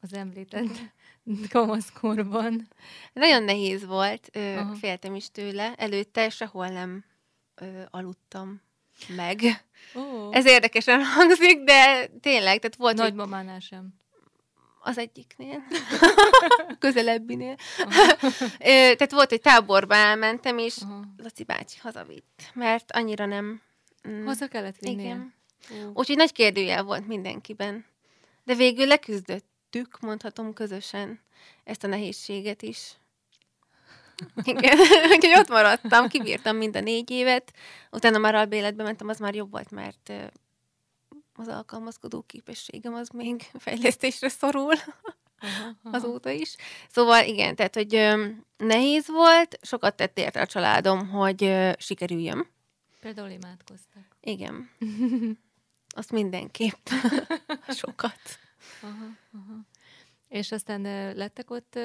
az 0.00 0.12
említett 0.12 0.80
kamaszkorban. 1.50 2.68
Nagyon 3.12 3.42
nehéz 3.42 3.86
volt, 3.86 4.28
ö, 4.32 4.60
féltem 4.80 5.14
is 5.14 5.30
tőle. 5.30 5.74
Előtte 5.76 6.30
sehol 6.30 6.68
nem 6.68 7.04
ö, 7.54 7.82
aludtam 7.90 8.62
meg. 9.16 9.64
Oh. 9.94 10.36
Ez 10.36 10.46
érdekesen 10.46 11.04
hangzik, 11.04 11.62
de 11.62 12.06
tényleg, 12.20 12.58
tehát 12.58 12.76
volt... 12.76 12.96
Nagymamánál 12.96 13.60
sem. 13.60 13.94
Az 14.80 14.98
egyiknél. 14.98 15.62
Közelebbinél. 16.78 17.56
tehát 18.58 19.10
volt, 19.10 19.30
hogy 19.30 19.40
táborba 19.40 19.94
elmentem, 19.94 20.58
és 20.58 20.76
Aha. 20.82 21.04
Laci 21.16 21.44
bácsi 21.44 21.78
hazavitt, 21.78 22.50
mert 22.54 22.92
annyira 22.92 23.26
nem... 23.26 23.62
Mm, 24.08 24.24
Haza 24.24 24.48
kellett 24.48 24.78
vinni. 24.78 25.02
Igen. 25.02 25.34
Úgyhogy 25.94 26.16
nagy 26.16 26.32
kérdőjel 26.32 26.82
volt 26.82 27.06
mindenkiben. 27.06 27.84
De 28.44 28.54
végül 28.54 28.86
leküzdött 28.86 29.46
megtettük, 29.66 30.00
mondhatom 30.00 30.52
közösen 30.52 31.20
ezt 31.64 31.84
a 31.84 31.86
nehézséget 31.86 32.62
is. 32.62 32.92
Igen, 34.44 34.78
úgyhogy 35.12 35.34
ott 35.36 35.48
maradtam, 35.48 36.08
kibírtam 36.08 36.56
mind 36.56 36.76
a 36.76 36.80
négy 36.80 37.10
évet, 37.10 37.52
utána 37.90 38.18
már 38.18 38.34
albéletbe 38.34 38.82
mentem, 38.82 39.08
az 39.08 39.18
már 39.18 39.34
jobb 39.34 39.50
volt, 39.50 39.70
mert 39.70 40.12
az 41.34 41.48
alkalmazkodó 41.48 42.22
képességem 42.22 42.94
az 42.94 43.08
még 43.08 43.42
fejlesztésre 43.64 44.28
szorul. 44.28 44.74
Aha, 45.38 45.76
aha. 45.82 45.96
azóta 45.96 46.30
is. 46.30 46.56
Szóval 46.90 47.24
igen, 47.24 47.56
tehát, 47.56 47.74
hogy 47.74 47.90
nehéz 48.56 49.06
volt, 49.08 49.58
sokat 49.62 49.96
tett 49.96 50.18
érte 50.18 50.40
a 50.40 50.46
családom, 50.46 51.08
hogy 51.08 51.52
sikerüljön. 51.78 52.46
Például 53.00 53.30
imádkoztak. 53.30 54.02
Igen. 54.20 54.70
Azt 55.94 56.10
mindenképp. 56.10 56.88
sokat. 57.68 58.45
És 60.36 60.52
aztán 60.52 60.82
lettek 61.16 61.50
ott 61.50 61.78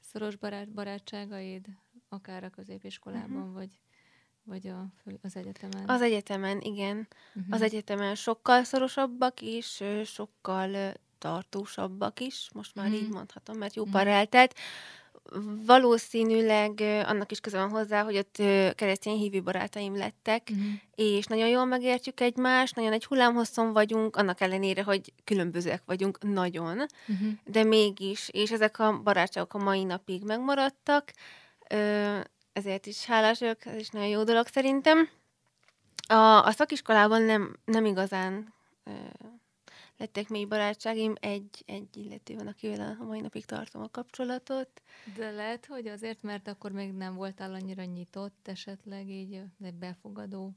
szoros 0.00 0.36
barát, 0.36 0.68
barátságaid, 0.68 1.66
akár 2.08 2.44
a 2.44 2.50
középiskolában, 2.50 3.36
uh-huh. 3.36 3.52
vagy, 3.52 3.80
vagy 4.44 4.66
a, 4.66 4.86
az 5.22 5.36
egyetemen? 5.36 5.88
Az 5.88 6.02
egyetemen, 6.02 6.60
igen. 6.60 7.08
Uh-huh. 7.34 7.54
Az 7.54 7.62
egyetemen 7.62 8.14
sokkal 8.14 8.64
szorosabbak 8.64 9.40
is, 9.40 9.82
sokkal 10.04 10.94
tartósabbak 11.18 12.20
is, 12.20 12.48
most 12.52 12.74
már 12.74 12.86
uh-huh. 12.86 13.02
így 13.02 13.08
mondhatom, 13.08 13.58
mert 13.58 13.74
jó 13.74 13.82
uh-huh. 13.82 13.96
pár 13.96 14.06
eltelt 14.06 14.54
valószínűleg 15.66 16.80
annak 17.06 17.30
is 17.30 17.40
köze 17.40 17.58
van 17.58 17.70
hozzá, 17.70 18.02
hogy 18.02 18.16
ott 18.16 18.36
keresztény 18.74 19.16
hívő 19.16 19.42
barátaim 19.42 19.96
lettek, 19.96 20.48
uh-huh. 20.50 20.66
és 20.94 21.26
nagyon 21.26 21.48
jól 21.48 21.64
megértjük 21.64 22.20
egymást, 22.20 22.74
nagyon 22.74 22.92
egy 22.92 23.04
hullámhosszon 23.04 23.72
vagyunk, 23.72 24.16
annak 24.16 24.40
ellenére, 24.40 24.82
hogy 24.82 25.12
különbözőek 25.24 25.82
vagyunk 25.86 26.18
nagyon, 26.22 26.78
uh-huh. 27.08 27.28
de 27.44 27.64
mégis, 27.64 28.28
és 28.32 28.50
ezek 28.50 28.78
a 28.78 29.00
barátságok 29.02 29.54
a 29.54 29.58
mai 29.58 29.84
napig 29.84 30.24
megmaradtak, 30.24 31.12
ezért 32.52 32.86
is 32.86 33.04
hálás 33.04 33.38
vagyok, 33.38 33.66
ez 33.66 33.76
is 33.78 33.88
nagyon 33.88 34.08
jó 34.08 34.22
dolog 34.22 34.46
szerintem. 34.46 35.08
A, 36.08 36.44
a 36.44 36.50
szakiskolában 36.50 37.22
nem, 37.22 37.56
nem 37.64 37.84
igazán 37.84 38.54
lettek 39.98 40.28
mély 40.28 40.44
barátságim, 40.44 41.14
egy, 41.20 41.62
egy 41.66 41.96
illető 41.96 42.34
van, 42.34 42.46
akivel 42.46 42.96
a 43.00 43.04
mai 43.04 43.20
napig 43.20 43.44
tartom 43.44 43.82
a 43.82 43.88
kapcsolatot. 43.88 44.82
De 45.16 45.30
lehet, 45.30 45.66
hogy 45.66 45.86
azért, 45.86 46.22
mert 46.22 46.48
akkor 46.48 46.72
még 46.72 46.92
nem 46.92 47.14
voltál 47.14 47.54
annyira 47.54 47.84
nyitott 47.84 48.48
esetleg 48.48 49.08
így 49.08 49.40
egy 49.62 49.74
befogadó 49.74 50.52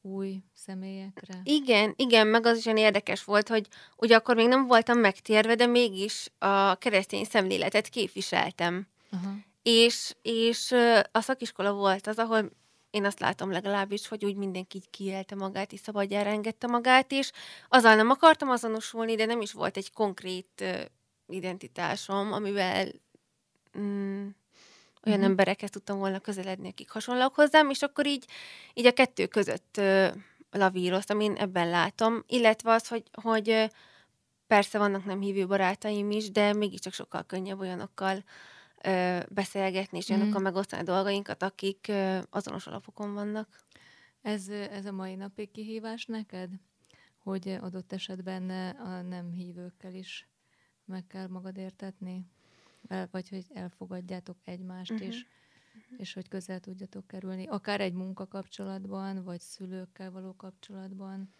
új 0.00 0.42
személyekre? 0.54 1.40
Igen, 1.42 1.94
igen, 1.96 2.26
meg 2.26 2.46
az 2.46 2.58
is 2.58 2.66
olyan 2.66 2.78
érdekes 2.78 3.24
volt, 3.24 3.48
hogy 3.48 3.68
ugye 3.96 4.16
akkor 4.16 4.36
még 4.36 4.48
nem 4.48 4.66
voltam 4.66 4.98
megtérve, 4.98 5.54
de 5.54 5.66
mégis 5.66 6.30
a 6.38 6.74
keresztény 6.74 7.24
szemléletet 7.24 7.88
képviseltem. 7.88 8.86
Aha. 9.10 9.32
És, 9.62 10.14
és 10.22 10.72
a 11.12 11.20
szakiskola 11.20 11.72
volt 11.72 12.06
az, 12.06 12.18
ahol 12.18 12.50
én 12.94 13.04
azt 13.04 13.20
látom 13.20 13.50
legalábbis, 13.50 14.08
hogy 14.08 14.24
úgy 14.24 14.36
mindenki 14.36 14.76
így 14.76 14.90
kiélte 14.90 15.34
magát, 15.34 15.72
és 15.72 15.80
szabadjára 15.80 16.30
engedte 16.30 16.66
magát, 16.66 17.12
és 17.12 17.30
azzal 17.68 17.94
nem 17.94 18.10
akartam 18.10 18.48
azonosulni, 18.48 19.14
de 19.14 19.24
nem 19.24 19.40
is 19.40 19.52
volt 19.52 19.76
egy 19.76 19.92
konkrét 19.92 20.48
uh, 20.60 20.80
identitásom, 21.28 22.32
amivel 22.32 22.86
mm, 23.78 24.26
olyan 25.04 25.18
uh-huh. 25.18 25.24
emberekhez 25.24 25.70
tudtam 25.70 25.98
volna 25.98 26.18
közeledni, 26.18 26.68
akik 26.68 26.90
hasonlók 26.90 27.34
hozzám, 27.34 27.70
és 27.70 27.82
akkor 27.82 28.06
így, 28.06 28.24
így 28.74 28.86
a 28.86 28.92
kettő 28.92 29.26
között 29.26 29.74
uh, 29.78 30.08
lavíroztam, 30.50 31.20
én 31.20 31.34
ebben 31.34 31.68
látom, 31.68 32.24
illetve 32.26 32.72
az, 32.72 32.88
hogy, 32.88 33.02
hogy 33.22 33.48
uh, 33.48 33.64
persze 34.46 34.78
vannak 34.78 35.04
nem 35.04 35.20
hívő 35.20 35.46
barátaim 35.46 36.10
is, 36.10 36.30
de 36.30 36.52
mégiscsak 36.52 36.92
sokkal 36.92 37.22
könnyebb 37.22 37.60
olyanokkal 37.60 38.24
ö, 38.84 39.18
beszélgetni, 39.30 39.98
és 39.98 40.08
olyanokkal 40.08 40.40
mm. 40.40 40.42
megosztani 40.42 40.82
a 40.82 40.84
dolgainkat, 40.84 41.42
akik 41.42 41.86
ö, 41.88 42.18
azonos 42.30 42.66
alapokon 42.66 43.14
vannak. 43.14 43.48
Ez, 44.22 44.48
ez 44.48 44.86
a 44.86 44.92
mai 44.92 45.14
napig 45.14 45.50
kihívás 45.50 46.06
neked? 46.06 46.50
Hogy 47.18 47.48
adott 47.48 47.92
esetben 47.92 48.50
a 48.76 49.02
nem 49.02 49.30
hívőkkel 49.30 49.94
is 49.94 50.28
meg 50.84 51.06
kell 51.06 51.26
magad 51.28 51.56
értetni? 51.56 52.26
Vagy 53.10 53.28
hogy 53.28 53.46
elfogadjátok 53.54 54.36
egymást 54.44 54.90
uh-huh. 54.90 55.08
is, 55.08 55.26
uh-huh. 55.74 56.00
és 56.00 56.12
hogy 56.12 56.28
közel 56.28 56.60
tudjatok 56.60 57.06
kerülni, 57.06 57.46
akár 57.46 57.80
egy 57.80 57.92
munkakapcsolatban, 57.92 59.24
vagy 59.24 59.40
szülőkkel 59.40 60.10
való 60.10 60.34
kapcsolatban, 60.36 61.34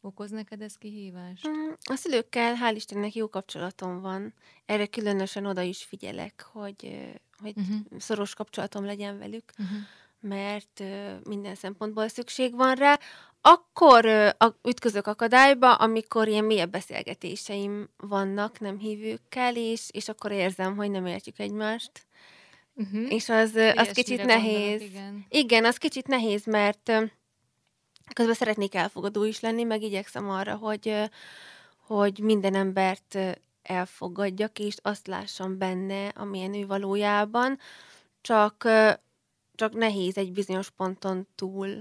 Okoz 0.00 0.30
neked 0.30 0.62
ez 0.62 0.74
kihívást? 0.74 1.48
Mm, 1.48 1.70
a 1.90 1.94
szülőkkel 1.94 2.56
hál' 2.60 2.72
Istennek 2.74 3.14
jó 3.14 3.28
kapcsolatom 3.28 4.00
van. 4.00 4.34
Erre 4.66 4.86
különösen 4.86 5.46
oda 5.46 5.60
is 5.60 5.82
figyelek, 5.82 6.46
hogy, 6.52 7.08
hogy 7.38 7.52
uh-huh. 7.56 7.76
szoros 7.98 8.34
kapcsolatom 8.34 8.84
legyen 8.84 9.18
velük, 9.18 9.52
uh-huh. 9.58 9.78
mert 10.20 10.82
minden 11.24 11.54
szempontból 11.54 12.08
szükség 12.08 12.54
van 12.54 12.74
rá. 12.74 12.98
Akkor 13.40 14.06
ütközök 14.68 15.06
akadályba, 15.06 15.74
amikor 15.74 16.28
ilyen 16.28 16.44
mélyebb 16.44 16.70
beszélgetéseim 16.70 17.88
vannak 17.96 18.60
nem 18.60 18.78
hívőkkel, 18.78 19.56
és, 19.56 19.88
és 19.92 20.08
akkor 20.08 20.32
érzem, 20.32 20.76
hogy 20.76 20.90
nem 20.90 21.06
értjük 21.06 21.38
egymást. 21.38 22.06
Uh-huh. 22.74 23.12
És 23.12 23.28
az, 23.28 23.54
az 23.54 23.90
kicsit 23.90 24.24
nehéz. 24.24 24.80
Gondolok, 24.80 24.90
igen. 24.90 25.26
igen, 25.28 25.64
az 25.64 25.76
kicsit 25.76 26.06
nehéz, 26.06 26.44
mert 26.44 26.92
közben 28.12 28.34
szeretnék 28.34 28.74
elfogadó 28.74 29.24
is 29.24 29.40
lenni, 29.40 29.62
meg 29.62 29.82
igyekszem 29.82 30.30
arra, 30.30 30.56
hogy, 30.56 31.10
hogy 31.76 32.18
minden 32.18 32.54
embert 32.54 33.18
elfogadjak, 33.62 34.58
és 34.58 34.76
azt 34.82 35.06
lássam 35.06 35.58
benne, 35.58 36.08
amilyen 36.08 36.54
ő 36.54 36.66
valójában, 36.66 37.58
csak, 38.20 38.68
csak 39.54 39.72
nehéz 39.72 40.16
egy 40.16 40.32
bizonyos 40.32 40.70
ponton 40.70 41.26
túl 41.34 41.78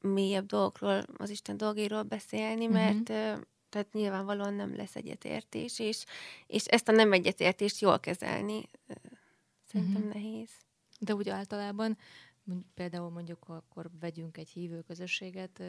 mélyebb 0.00 0.46
dolgokról, 0.46 1.02
az 1.16 1.30
Isten 1.30 1.56
dolgéről 1.56 2.02
beszélni, 2.02 2.64
mhm. 2.66 2.74
mert 2.74 3.08
uh-huh. 3.08 3.40
tehát 3.68 3.92
nyilvánvalóan 3.92 4.54
nem 4.54 4.76
lesz 4.76 4.96
egyetértés, 4.96 5.78
és, 5.78 6.04
és 6.46 6.64
ezt 6.64 6.88
a 6.88 6.92
nem 6.92 7.12
egyetértést 7.12 7.80
jól 7.80 8.00
kezelni 8.00 8.68
szerintem 9.64 10.02
uh-huh. 10.02 10.14
nehéz. 10.14 10.48
De 10.98 11.14
úgy 11.14 11.28
általában 11.28 11.98
például 12.74 13.10
mondjuk 13.10 13.44
akkor 13.46 13.90
vegyünk 14.00 14.36
egy 14.36 14.48
hívő 14.48 14.80
közösséget, 14.80 15.62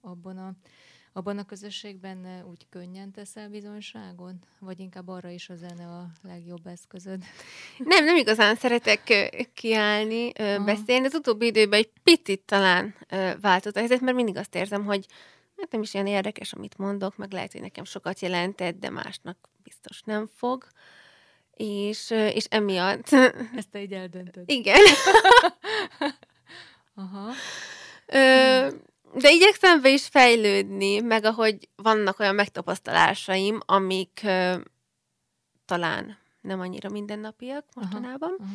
abban 0.00 0.38
a, 0.38 0.54
abban 1.12 1.38
a 1.38 1.44
közösségben 1.44 2.44
úgy 2.50 2.66
könnyen 2.68 3.10
teszel 3.10 3.48
bizonyságot? 3.48 4.34
Vagy 4.58 4.80
inkább 4.80 5.08
arra 5.08 5.28
is 5.28 5.48
a 5.48 5.54
zene 5.54 5.86
a 5.86 6.10
legjobb 6.22 6.66
eszközöd? 6.66 7.22
Nem, 7.78 8.04
nem 8.04 8.16
igazán 8.16 8.54
szeretek 8.54 9.02
kiállni, 9.54 10.30
Aha. 10.30 10.64
beszélni. 10.64 11.06
Az 11.06 11.14
utóbbi 11.14 11.46
időben 11.46 11.78
egy 11.78 11.90
picit 12.02 12.40
talán 12.40 12.94
változott 13.40 13.76
a 13.76 13.78
helyzet, 13.78 14.00
mert 14.00 14.16
mindig 14.16 14.36
azt 14.36 14.54
érzem, 14.54 14.84
hogy 14.84 15.06
hát 15.56 15.72
nem 15.72 15.82
is 15.82 15.94
ilyen 15.94 16.06
érdekes, 16.06 16.52
amit 16.52 16.78
mondok, 16.78 17.16
meg 17.16 17.32
lehet, 17.32 17.52
hogy 17.52 17.60
nekem 17.60 17.84
sokat 17.84 18.20
jelentett, 18.20 18.78
de 18.78 18.90
másnak 18.90 19.48
biztos 19.62 20.02
nem 20.02 20.26
fog 20.26 20.66
és, 21.56 22.10
és 22.10 22.44
emiatt... 22.44 23.08
Ezt 23.60 23.70
te 23.70 23.82
így 23.82 23.92
eldöntöd. 23.92 24.50
Igen. 24.50 24.80
Aha. 26.94 27.32
Ö, 28.06 28.68
de 29.14 29.30
igyekszem 29.30 29.82
be 29.82 29.90
is 29.90 30.06
fejlődni, 30.06 31.00
meg 31.00 31.24
ahogy 31.24 31.68
vannak 31.76 32.18
olyan 32.18 32.34
megtapasztalásaim, 32.34 33.60
amik 33.66 34.20
ö, 34.24 34.56
talán 35.64 36.18
nem 36.40 36.60
annyira 36.60 36.88
mindennapiak 36.88 37.64
mostanában, 37.74 38.36
aha, 38.38 38.48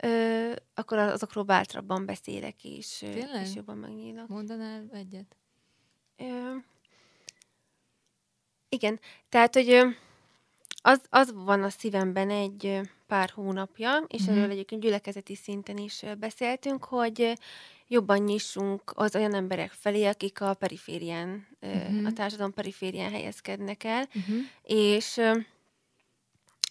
aha. 0.00 0.14
Ö, 0.14 0.52
akkor 0.74 0.98
azokról 0.98 1.44
bátrabban 1.44 2.06
beszélek, 2.06 2.64
és, 2.64 2.96
Tényleg? 2.98 3.46
és 3.46 3.54
jobban 3.54 3.76
megnyílok. 3.76 4.28
Mondanál 4.28 4.88
egyet? 4.92 5.36
Ö, 6.16 6.54
igen, 8.68 9.00
tehát, 9.28 9.54
hogy 9.54 9.96
az, 10.86 11.00
az 11.10 11.32
van 11.34 11.62
a 11.62 11.68
szívemben 11.68 12.30
egy 12.30 12.80
pár 13.06 13.30
hónapja, 13.30 14.04
és 14.08 14.22
mm-hmm. 14.22 14.38
erről 14.38 14.50
egyébként 14.50 14.82
gyülekezeti 14.82 15.34
szinten 15.34 15.76
is 15.76 16.02
beszéltünk, 16.18 16.84
hogy 16.84 17.32
jobban 17.88 18.18
nyissunk 18.18 18.92
az 18.94 19.14
olyan 19.16 19.34
emberek 19.34 19.72
felé, 19.72 20.04
akik 20.04 20.40
a 20.40 20.54
periférián, 20.54 21.46
mm-hmm. 21.66 22.04
a 22.04 22.12
társadalom 22.12 22.52
periférián 22.52 23.10
helyezkednek 23.10 23.84
el, 23.84 24.08
mm-hmm. 24.18 24.40
és 24.62 25.20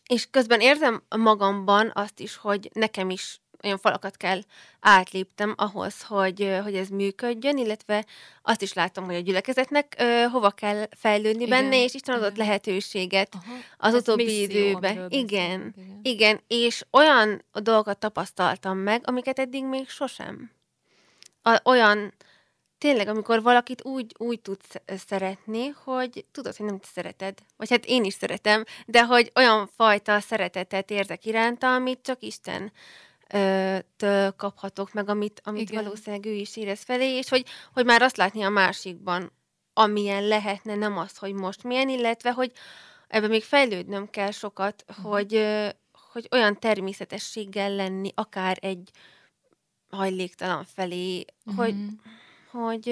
és 0.07 0.27
közben 0.29 0.59
érzem 0.59 1.03
magamban 1.17 1.91
azt 1.93 2.19
is, 2.19 2.35
hogy 2.35 2.69
nekem 2.73 3.09
is 3.09 3.41
olyan 3.63 3.77
falakat 3.77 4.17
kell 4.17 4.41
átléptem 4.79 5.53
ahhoz, 5.57 6.01
hogy, 6.01 6.59
hogy 6.63 6.75
ez 6.75 6.87
működjön, 6.87 7.57
illetve 7.57 8.05
azt 8.41 8.61
is 8.61 8.73
látom, 8.73 9.05
hogy 9.05 9.15
a 9.15 9.19
gyülekezetnek 9.19 9.95
ö, 9.97 10.25
hova 10.31 10.49
kell 10.49 10.87
fejlődni 10.95 11.43
igen, 11.43 11.61
benne, 11.61 11.83
és 11.83 11.93
Isten 11.93 12.15
adott 12.15 12.33
igen. 12.33 12.45
lehetőséget 12.45 13.33
Aha, 13.33 13.53
az 13.77 13.93
utóbbi 13.93 14.41
időben. 14.41 15.09
Igen, 15.09 15.09
igen, 15.09 15.73
igen, 16.01 16.39
és 16.47 16.85
olyan 16.91 17.45
dolgokat 17.51 17.97
tapasztaltam 17.97 18.77
meg, 18.77 19.01
amiket 19.05 19.39
eddig 19.39 19.65
még 19.65 19.89
sosem. 19.89 20.51
A, 21.41 21.59
olyan, 21.63 22.13
tényleg, 22.83 23.07
amikor 23.07 23.41
valakit 23.41 23.83
úgy, 23.83 24.15
úgy 24.17 24.41
tudsz 24.41 24.75
szeretni, 25.07 25.67
hogy 25.67 26.25
tudod, 26.31 26.55
hogy 26.55 26.65
nem 26.65 26.79
te 26.79 26.87
szereted. 26.93 27.37
Vagy 27.57 27.69
hát 27.69 27.85
én 27.85 28.03
is 28.03 28.13
szeretem, 28.13 28.63
de 28.85 29.05
hogy 29.05 29.31
olyan 29.35 29.69
fajta 29.75 30.19
szeretetet 30.19 30.91
érzek 30.91 31.25
iránta, 31.25 31.73
amit 31.73 31.99
csak 32.01 32.23
Isten 32.23 32.71
től 33.95 34.31
kaphatok 34.31 34.93
meg, 34.93 35.09
amit, 35.09 35.41
amit 35.43 35.69
valószínűleg 35.69 36.25
ő 36.25 36.33
is 36.33 36.57
érez 36.57 36.81
felé, 36.81 37.17
és 37.17 37.29
hogy, 37.29 37.45
hogy 37.73 37.85
már 37.85 38.01
azt 38.01 38.17
látni 38.17 38.41
a 38.41 38.49
másikban, 38.49 39.31
amilyen 39.73 40.27
lehetne, 40.27 40.75
nem 40.75 40.97
az, 40.97 41.17
hogy 41.17 41.33
most 41.33 41.63
milyen, 41.63 41.89
illetve, 41.89 42.31
hogy 42.31 42.51
ebben 43.07 43.29
még 43.29 43.43
fejlődnöm 43.43 44.09
kell 44.09 44.31
sokat, 44.31 44.85
uh-huh. 44.87 45.11
hogy, 45.11 45.47
hogy 46.11 46.27
olyan 46.31 46.59
természetességgel 46.59 47.75
lenni, 47.75 48.11
akár 48.15 48.57
egy 48.61 48.89
hajléktalan 49.89 50.63
felé, 50.63 51.25
uh-huh. 51.45 51.65
hogy, 51.65 51.75
hogy 52.51 52.87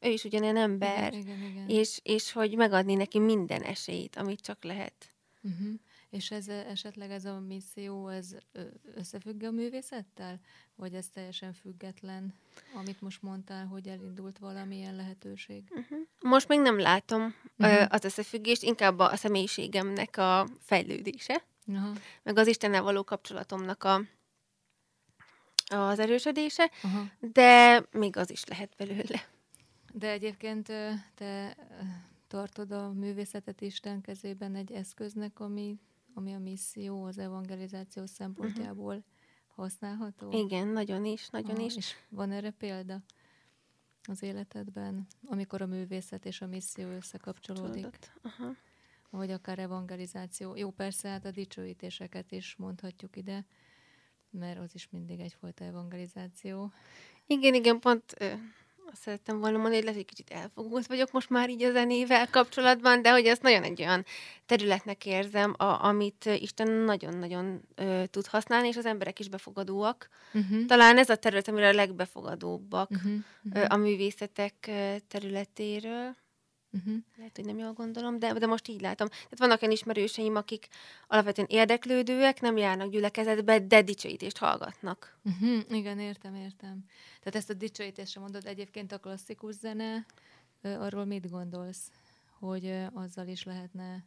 ő 0.00 0.08
is 0.08 0.24
ugyanilyen 0.24 0.56
ember, 0.56 1.12
igen, 1.12 1.36
igen, 1.36 1.50
igen. 1.50 1.68
És, 1.68 2.00
és 2.02 2.32
hogy 2.32 2.56
megadni 2.56 2.94
neki 2.94 3.18
minden 3.18 3.62
esélyt, 3.62 4.16
amit 4.16 4.40
csak 4.40 4.64
lehet. 4.64 5.14
Uh-huh. 5.42 5.74
És 6.12 6.30
ez 6.30 6.48
esetleg 6.48 7.10
ez 7.10 7.24
a 7.24 7.40
misszió, 7.40 8.08
ez 8.08 8.36
összefügg 8.94 9.42
a 9.42 9.50
művészettel? 9.50 10.40
Vagy 10.74 10.94
ez 10.94 11.08
teljesen 11.08 11.52
független, 11.52 12.34
amit 12.74 13.00
most 13.00 13.22
mondtál, 13.22 13.66
hogy 13.66 13.88
elindult 13.88 14.38
valamilyen 14.38 14.96
lehetőség? 14.96 15.62
Uh-huh. 15.70 15.98
Most 16.20 16.48
még 16.48 16.60
nem 16.60 16.78
látom 16.78 17.34
uh-huh. 17.58 17.86
az 17.88 18.04
összefüggést, 18.04 18.62
inkább 18.62 18.98
a 18.98 19.16
személyiségemnek 19.16 20.16
a 20.16 20.46
fejlődése, 20.60 21.44
uh-huh. 21.66 21.96
meg 22.22 22.38
az 22.38 22.46
Istennel 22.46 22.82
való 22.82 23.04
kapcsolatomnak 23.04 23.84
a, 23.84 24.00
az 25.66 25.98
erősödése, 25.98 26.70
uh-huh. 26.82 27.08
de 27.32 27.82
még 27.90 28.16
az 28.16 28.30
is 28.30 28.44
lehet 28.44 28.74
belőle. 28.76 29.28
De 29.92 30.10
egyébként 30.10 30.72
te 31.14 31.56
tartod 32.28 32.72
a 32.72 32.92
művészetet 32.92 33.60
Isten 33.60 34.00
kezében 34.00 34.54
egy 34.54 34.72
eszköznek, 34.72 35.40
ami 35.40 35.78
ami 36.14 36.34
a 36.34 36.38
misszió 36.38 37.04
az 37.04 37.18
evangelizáció 37.18 38.06
szempontjából 38.06 38.94
uh-huh. 38.94 39.04
használható? 39.54 40.30
Igen, 40.30 40.68
nagyon 40.68 41.04
is, 41.04 41.28
nagyon 41.28 41.56
ah, 41.56 41.64
is. 41.64 41.76
És 41.76 41.94
van 42.08 42.30
erre 42.30 42.50
példa 42.50 43.02
az 44.08 44.22
életedben, 44.22 45.06
amikor 45.24 45.62
a 45.62 45.66
művészet 45.66 46.26
és 46.26 46.40
a 46.40 46.46
misszió 46.46 46.88
összekapcsolódik? 46.88 47.98
Uh-huh. 48.22 48.56
Vagy 49.10 49.30
akár 49.30 49.58
evangelizáció. 49.58 50.56
Jó, 50.56 50.70
persze, 50.70 51.08
hát 51.08 51.24
a 51.24 51.30
dicsőítéseket 51.30 52.32
is 52.32 52.56
mondhatjuk 52.56 53.16
ide, 53.16 53.46
mert 54.30 54.58
az 54.58 54.74
is 54.74 54.88
mindig 54.90 55.20
egyfajta 55.20 55.64
evangelizáció. 55.64 56.72
Igen, 57.26 57.54
igen, 57.54 57.80
pont 57.80 58.14
azt 58.92 59.02
szerettem 59.02 59.38
volna 59.38 59.56
mondani, 59.56 59.74
hogy 59.74 59.84
lehet, 59.84 59.98
hogy 59.98 60.08
kicsit 60.08 60.30
elfogult 60.30 60.86
vagyok 60.86 61.12
most 61.12 61.30
már 61.30 61.50
így 61.50 61.62
a 61.62 61.72
zenével 61.72 62.30
kapcsolatban, 62.30 63.02
de 63.02 63.10
hogy 63.10 63.26
ezt 63.26 63.42
nagyon 63.42 63.62
egy 63.62 63.80
olyan 63.80 64.04
területnek 64.46 65.06
érzem, 65.06 65.54
a, 65.56 65.84
amit 65.84 66.24
Isten 66.24 66.70
nagyon-nagyon 66.70 67.60
ö, 67.74 68.02
tud 68.10 68.26
használni, 68.26 68.68
és 68.68 68.76
az 68.76 68.86
emberek 68.86 69.18
is 69.18 69.28
befogadóak. 69.28 70.08
Uh-huh. 70.32 70.66
Talán 70.66 70.98
ez 70.98 71.10
a 71.10 71.16
terület, 71.16 71.48
amire 71.48 71.68
a 71.68 71.72
legbefogadóbbak 71.72 72.90
uh-huh. 72.90 73.12
Uh-huh. 73.42 73.64
a 73.68 73.76
művészetek 73.76 74.70
területéről. 75.08 76.16
Uh-huh. 76.72 76.94
Lehet, 77.16 77.36
hogy 77.36 77.44
nem 77.44 77.58
jól 77.58 77.72
gondolom, 77.72 78.18
de, 78.18 78.32
de 78.32 78.46
most 78.46 78.68
így 78.68 78.80
látom. 78.80 79.08
Tehát 79.08 79.38
vannak 79.38 79.62
olyan 79.62 79.74
ismerőseim, 79.74 80.36
akik 80.36 80.68
alapvetően 81.06 81.48
érdeklődőek, 81.50 82.40
nem 82.40 82.56
járnak 82.56 82.90
gyülekezetbe, 82.90 83.58
de 83.58 83.82
dicsőítést 83.82 84.38
hallgatnak. 84.38 85.18
Uh-huh. 85.24 85.58
Igen, 85.68 85.98
értem, 85.98 86.34
értem. 86.34 86.84
Tehát 87.18 87.34
ezt 87.34 87.50
a 87.50 87.54
dicsőítésre 87.54 88.20
mondod 88.20 88.46
egyébként 88.46 88.92
a 88.92 88.98
klasszikus 88.98 89.54
zene, 89.54 90.06
arról 90.62 91.04
mit 91.04 91.30
gondolsz? 91.30 91.90
Hogy 92.38 92.74
azzal 92.92 93.26
is 93.26 93.44
lehetne 93.44 94.04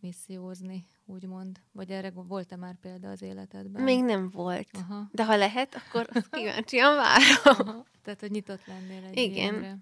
missziózni, 0.00 0.86
úgymond? 1.04 1.60
Vagy 1.72 1.90
erre 1.90 2.10
volt-e 2.10 2.56
már 2.56 2.74
példa 2.80 3.10
az 3.10 3.22
életedben? 3.22 3.82
Még 3.82 4.02
nem 4.02 4.30
volt. 4.30 4.68
Aha. 4.72 5.08
De 5.12 5.24
ha 5.24 5.36
lehet, 5.36 5.74
akkor 5.74 6.08
kíváncsian 6.30 6.94
várom. 6.94 7.68
Aha. 7.68 7.84
Tehát, 8.02 8.20
hogy 8.20 8.30
nyitott 8.30 8.66
lennél 8.66 9.04
egy 9.04 9.16
Igen. 9.16 9.34
Ilyenre. 9.34 9.78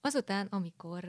Azután, 0.00 0.46
amikor 0.50 1.04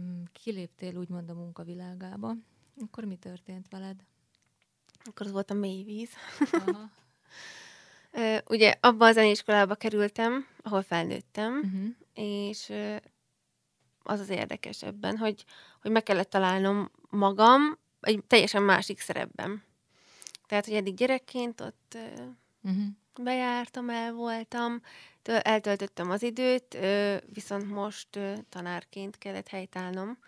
mm, 0.00 0.22
kiléptél 0.32 0.96
úgymond 0.96 1.30
a 1.30 1.34
munkavilágába, 1.34 2.34
akkor 2.80 3.04
mi 3.04 3.16
történt 3.16 3.68
veled? 3.70 4.04
Akkor 5.04 5.26
az 5.26 5.32
volt 5.32 5.50
a 5.50 5.54
mély 5.54 5.82
víz. 5.82 6.10
Aha. 6.52 6.90
Ugye 8.54 8.74
abba 8.80 9.06
a 9.06 9.12
zenéiskolába 9.12 9.74
kerültem, 9.74 10.46
ahol 10.62 10.82
felnőttem, 10.82 11.56
uh-huh. 11.56 11.94
és 12.14 12.72
az 14.02 14.20
az 14.20 14.28
érdekes 14.28 14.82
ebben, 14.82 15.16
hogy, 15.16 15.44
hogy 15.82 15.90
meg 15.90 16.02
kellett 16.02 16.30
találnom 16.30 16.90
magam 17.10 17.78
egy 18.00 18.24
teljesen 18.26 18.62
másik 18.62 19.00
szerepben. 19.00 19.62
Tehát, 20.46 20.64
hogy 20.64 20.74
eddig 20.74 20.94
gyerekként 20.94 21.60
ott 21.60 21.98
uh-huh. 22.62 22.84
bejártam, 23.22 23.90
el 23.90 24.12
voltam, 24.12 24.80
eltöltöttem 25.22 26.10
az 26.10 26.22
időt, 26.22 26.78
viszont 27.32 27.70
most 27.70 28.18
tanárként 28.48 29.18
kellett 29.18 29.48
helytállnom, 29.48 30.18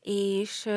és 0.00 0.68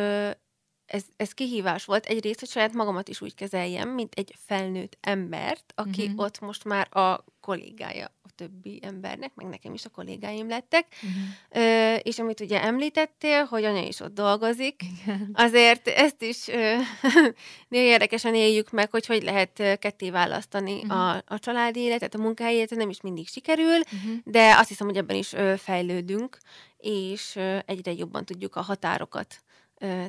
ez, 0.93 1.03
ez 1.17 1.31
kihívás 1.31 1.85
volt. 1.85 2.05
Egyrészt, 2.05 2.39
hogy 2.39 2.49
saját 2.49 2.73
magamat 2.73 3.07
is 3.07 3.21
úgy 3.21 3.35
kezeljem, 3.35 3.89
mint 3.89 4.13
egy 4.13 4.35
felnőtt 4.45 4.97
embert, 5.01 5.73
aki 5.75 6.03
uh-huh. 6.03 6.19
ott 6.19 6.39
most 6.39 6.63
már 6.63 6.97
a 6.97 7.23
kollégája 7.41 8.11
a 8.21 8.29
többi 8.35 8.79
embernek, 8.81 9.31
meg 9.35 9.47
nekem 9.47 9.73
is 9.73 9.85
a 9.85 9.89
kollégáim 9.89 10.47
lettek. 10.47 10.87
Uh-huh. 10.95 11.63
Ö, 11.63 11.95
és 11.95 12.19
amit 12.19 12.39
ugye 12.39 12.63
említettél, 12.63 13.43
hogy 13.43 13.63
anya 13.63 13.87
is 13.87 13.99
ott 13.99 14.13
dolgozik, 14.13 14.81
Igen. 15.01 15.29
azért 15.33 15.87
ezt 15.87 16.21
is 16.21 16.47
ö, 16.47 16.75
néha 17.69 17.83
érdekesen 17.83 18.35
éljük 18.35 18.71
meg, 18.71 18.89
hogy 18.89 19.05
hogy 19.05 19.23
lehet 19.23 19.79
ketté 19.79 20.09
választani 20.09 20.75
uh-huh. 20.75 20.91
a, 20.91 21.23
a 21.25 21.39
családi 21.39 21.79
életet, 21.79 22.15
a 22.15 22.21
munkahelyi 22.21 22.57
életet, 22.57 22.77
nem 22.77 22.89
is 22.89 23.01
mindig 23.01 23.27
sikerül, 23.27 23.79
uh-huh. 23.79 24.17
de 24.23 24.55
azt 24.57 24.67
hiszem, 24.67 24.87
hogy 24.87 24.97
ebben 24.97 25.15
is 25.15 25.33
ö, 25.33 25.53
fejlődünk, 25.57 26.37
és 26.77 27.35
ö, 27.35 27.57
egyre 27.65 27.93
jobban 27.93 28.25
tudjuk 28.25 28.55
a 28.55 28.61
határokat 28.61 29.43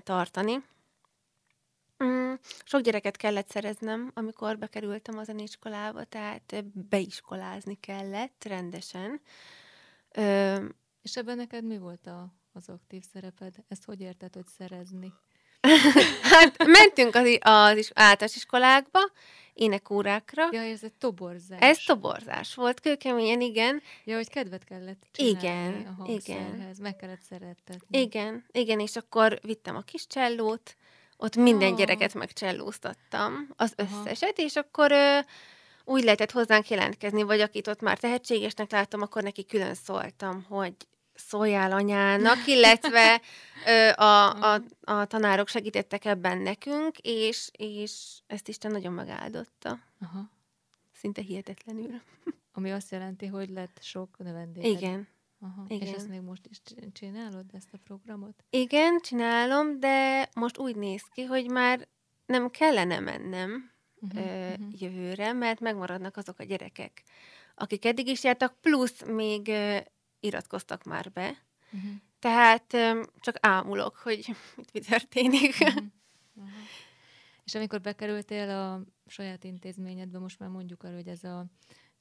tartani. 0.03 0.63
Mm, 2.05 2.33
sok 2.65 2.81
gyereket 2.81 3.17
kellett 3.17 3.49
szereznem, 3.49 4.11
amikor 4.15 4.59
bekerültem 4.59 5.19
a 5.19 5.25
zeneiskolába, 5.25 6.05
tehát 6.05 6.65
beiskolázni 6.89 7.79
kellett 7.81 8.45
rendesen. 8.45 9.21
Ö, 10.11 10.65
És 11.03 11.17
ebben 11.17 11.37
neked 11.37 11.65
mi 11.65 11.79
volt 11.79 12.07
a, 12.07 12.35
az 12.53 12.69
aktív 12.69 13.03
szereped? 13.13 13.55
Ezt 13.69 13.85
hogy 13.85 14.01
érted, 14.01 14.35
hogy 14.35 14.47
szerezni? 14.47 15.13
hát 16.33 16.67
mentünk 16.67 17.15
az, 17.15 17.27
az 17.41 17.91
általános 17.95 18.37
iskolákba, 18.37 19.01
énekórákra. 19.55 20.49
Ja, 20.53 20.61
ez 20.61 20.85
egy 20.85 20.93
toborzás. 20.93 21.59
Ez 21.61 21.79
toborzás 21.79 22.55
volt, 22.55 22.81
kőkeményen, 22.81 23.41
igen. 23.41 23.83
Ja, 24.05 24.17
hogy 24.17 24.29
kedvet 24.29 24.65
kellett 24.65 25.07
csinálni 25.13 25.39
igen, 25.39 25.97
a 25.99 26.11
igen. 26.11 26.75
meg 26.81 26.97
kellett 26.97 27.23
szerettetni. 27.23 27.99
Igen, 28.01 28.45
igen, 28.53 28.81
és 28.81 28.97
akkor 28.97 29.39
vittem 29.43 29.77
a 29.77 29.81
kis 29.81 30.07
csellót, 30.07 30.77
ott 31.17 31.37
minden 31.37 31.73
oh. 31.73 31.79
gyereket 31.79 32.15
megcsellóztattam, 32.15 33.49
az 33.57 33.75
összeset, 33.77 34.39
és 34.39 34.57
akkor 34.57 34.93
ö, 34.93 35.19
úgy 35.85 36.05
lehetett 36.05 36.31
hozzánk 36.31 36.69
jelentkezni, 36.69 37.23
vagy 37.23 37.41
akit 37.41 37.67
ott 37.67 37.81
már 37.81 37.99
tehetségesnek 37.99 38.71
láttam, 38.71 39.03
akkor 39.03 39.23
neki 39.23 39.45
külön 39.45 39.75
szóltam, 39.75 40.45
hogy 40.49 40.75
szóljál 41.15 41.73
anyának, 41.73 42.47
illetve 42.55 43.21
ö, 43.67 43.89
a, 44.03 44.43
a, 44.55 44.63
a 44.81 45.05
tanárok 45.05 45.49
segítettek 45.49 46.05
ebben 46.05 46.39
nekünk, 46.39 46.99
és, 46.99 47.49
és 47.53 47.93
ezt 48.27 48.49
Isten 48.49 48.71
nagyon 48.71 48.93
megáldotta. 48.93 49.79
Aha. 50.01 50.31
Szinte 50.93 51.23
hihetetlenül. 51.23 52.01
Ami 52.53 52.73
azt 52.73 52.91
jelenti, 52.91 53.27
hogy 53.27 53.49
lett 53.49 53.79
sok 53.83 54.19
növendék. 54.19 54.65
Igen. 54.65 55.09
Aha. 55.45 55.65
Igen. 55.69 55.87
És 55.89 55.93
ezt 55.93 56.09
még 56.09 56.21
most 56.21 56.47
is 56.47 56.61
csinálod, 56.93 57.45
ezt 57.53 57.73
a 57.73 57.79
programot? 57.85 58.45
Igen, 58.51 58.99
csinálom, 59.01 59.81
de 59.81 60.29
most 60.35 60.59
úgy 60.59 60.77
néz 60.77 61.03
ki, 61.03 61.25
hogy 61.25 61.51
már 61.51 61.89
nem 62.27 62.51
kellene 62.51 63.01
mennem 63.01 63.71
uh-huh, 64.01 64.27
ö, 64.27 64.51
uh-huh. 64.51 64.81
jövőre, 64.81 65.33
mert 65.33 65.61
megmaradnak 65.61 66.17
azok 66.17 66.39
a 66.39 66.45
gyerekek, 66.45 67.03
akik 67.55 67.85
eddig 67.85 68.07
is 68.07 68.25
jártak, 68.25 68.61
plusz 68.61 69.05
még 69.05 69.49
ö, 69.49 69.79
iratkoztak 70.21 70.85
már 70.85 71.13
be. 71.13 71.27
Uh-huh. 71.73 71.91
Tehát 72.19 72.73
ö, 72.73 73.03
csak 73.21 73.37
ámulok, 73.41 73.97
hogy 73.97 74.35
mit 74.57 74.73
mi 74.73 74.81
történik. 74.81 75.57
Uh-huh. 75.61 75.85
Uh-huh. 76.35 76.53
És 77.45 77.55
amikor 77.55 77.81
bekerültél 77.81 78.51
a 78.51 78.83
saját 79.07 79.45
intézményedbe, 79.45 80.19
most 80.19 80.39
már 80.39 80.49
mondjuk 80.49 80.83
arra, 80.83 80.95
hogy 80.95 81.09
ez 81.09 81.25
a, 81.25 81.47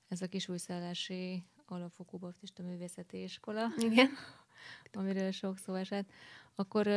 ez 0.07 0.21
a 0.21 0.27
kisújszállási 0.27 1.43
alapfokú 1.71 2.17
baptista 2.17 2.63
művészeti 2.63 3.23
iskola, 3.23 3.67
Igen. 3.77 4.09
amiről 4.93 5.31
sok 5.31 5.57
szó 5.57 5.73
esett, 5.73 6.11
akkor 6.55 6.87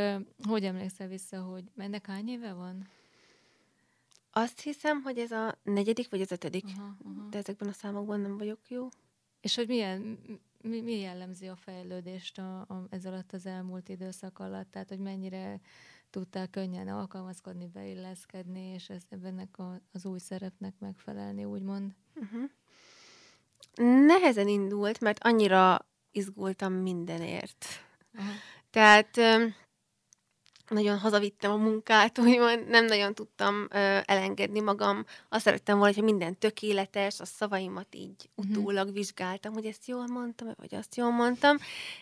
hogy 0.48 0.64
emlékszel 0.64 1.08
vissza, 1.08 1.42
hogy 1.42 1.64
ennek 1.76 2.06
hány 2.06 2.28
éve 2.28 2.52
van? 2.52 2.88
Azt 4.30 4.60
hiszem, 4.60 5.02
hogy 5.02 5.18
ez 5.18 5.30
a 5.30 5.58
negyedik 5.62 6.10
vagy 6.10 6.20
az 6.20 6.30
ötödik, 6.30 6.64
aha, 6.64 6.96
aha. 7.04 7.28
de 7.30 7.38
ezekben 7.38 7.68
a 7.68 7.72
számokban 7.72 8.20
nem 8.20 8.38
vagyok 8.38 8.68
jó. 8.68 8.88
És 9.40 9.54
hogy 9.54 9.66
milyen, 9.66 10.18
mi, 10.60 10.80
mi 10.80 10.98
jellemzi 10.98 11.46
a 11.46 11.56
fejlődést 11.56 12.38
a, 12.38 12.60
a, 12.60 12.86
ez 12.90 13.06
alatt 13.06 13.32
az 13.32 13.46
elmúlt 13.46 13.88
időszak 13.88 14.38
alatt? 14.38 14.70
Tehát, 14.70 14.88
hogy 14.88 14.98
mennyire 14.98 15.60
tudtál 16.10 16.48
könnyen 16.48 16.88
alkalmazkodni, 16.88 17.66
beilleszkedni, 17.66 18.60
és 18.60 18.88
ez, 18.88 19.02
ebbennek 19.08 19.58
a, 19.58 19.80
az 19.92 20.04
új 20.06 20.18
szerepnek 20.18 20.78
megfelelni, 20.78 21.44
úgymond? 21.44 21.94
Uh-huh. 22.14 22.50
Nehezen 24.06 24.48
indult, 24.48 25.00
mert 25.00 25.24
annyira 25.24 25.86
izgultam 26.10 26.72
mindenért. 26.72 27.66
Aha. 28.18 28.30
Tehát 28.70 29.18
nagyon 30.68 30.98
hazavittem 30.98 31.50
a 31.50 31.56
munkát, 31.56 32.18
úgymond 32.28 32.68
nem 32.68 32.84
nagyon 32.84 33.14
tudtam 33.14 33.66
ö, 33.70 33.98
elengedni 34.04 34.60
magam. 34.60 35.04
Azt 35.28 35.44
szerettem 35.44 35.78
volna, 35.78 35.94
hogy 35.94 36.04
minden 36.04 36.38
tökéletes, 36.38 37.20
a 37.20 37.24
szavaimat 37.24 37.94
így 37.94 38.28
uh-huh. 38.34 38.56
utólag 38.56 38.92
vizsgáltam, 38.92 39.52
hogy 39.52 39.66
ezt 39.66 39.86
jól 39.86 40.06
mondtam, 40.06 40.48
vagy 40.56 40.74
azt 40.74 40.96
jól 40.96 41.10
mondtam, 41.10 41.56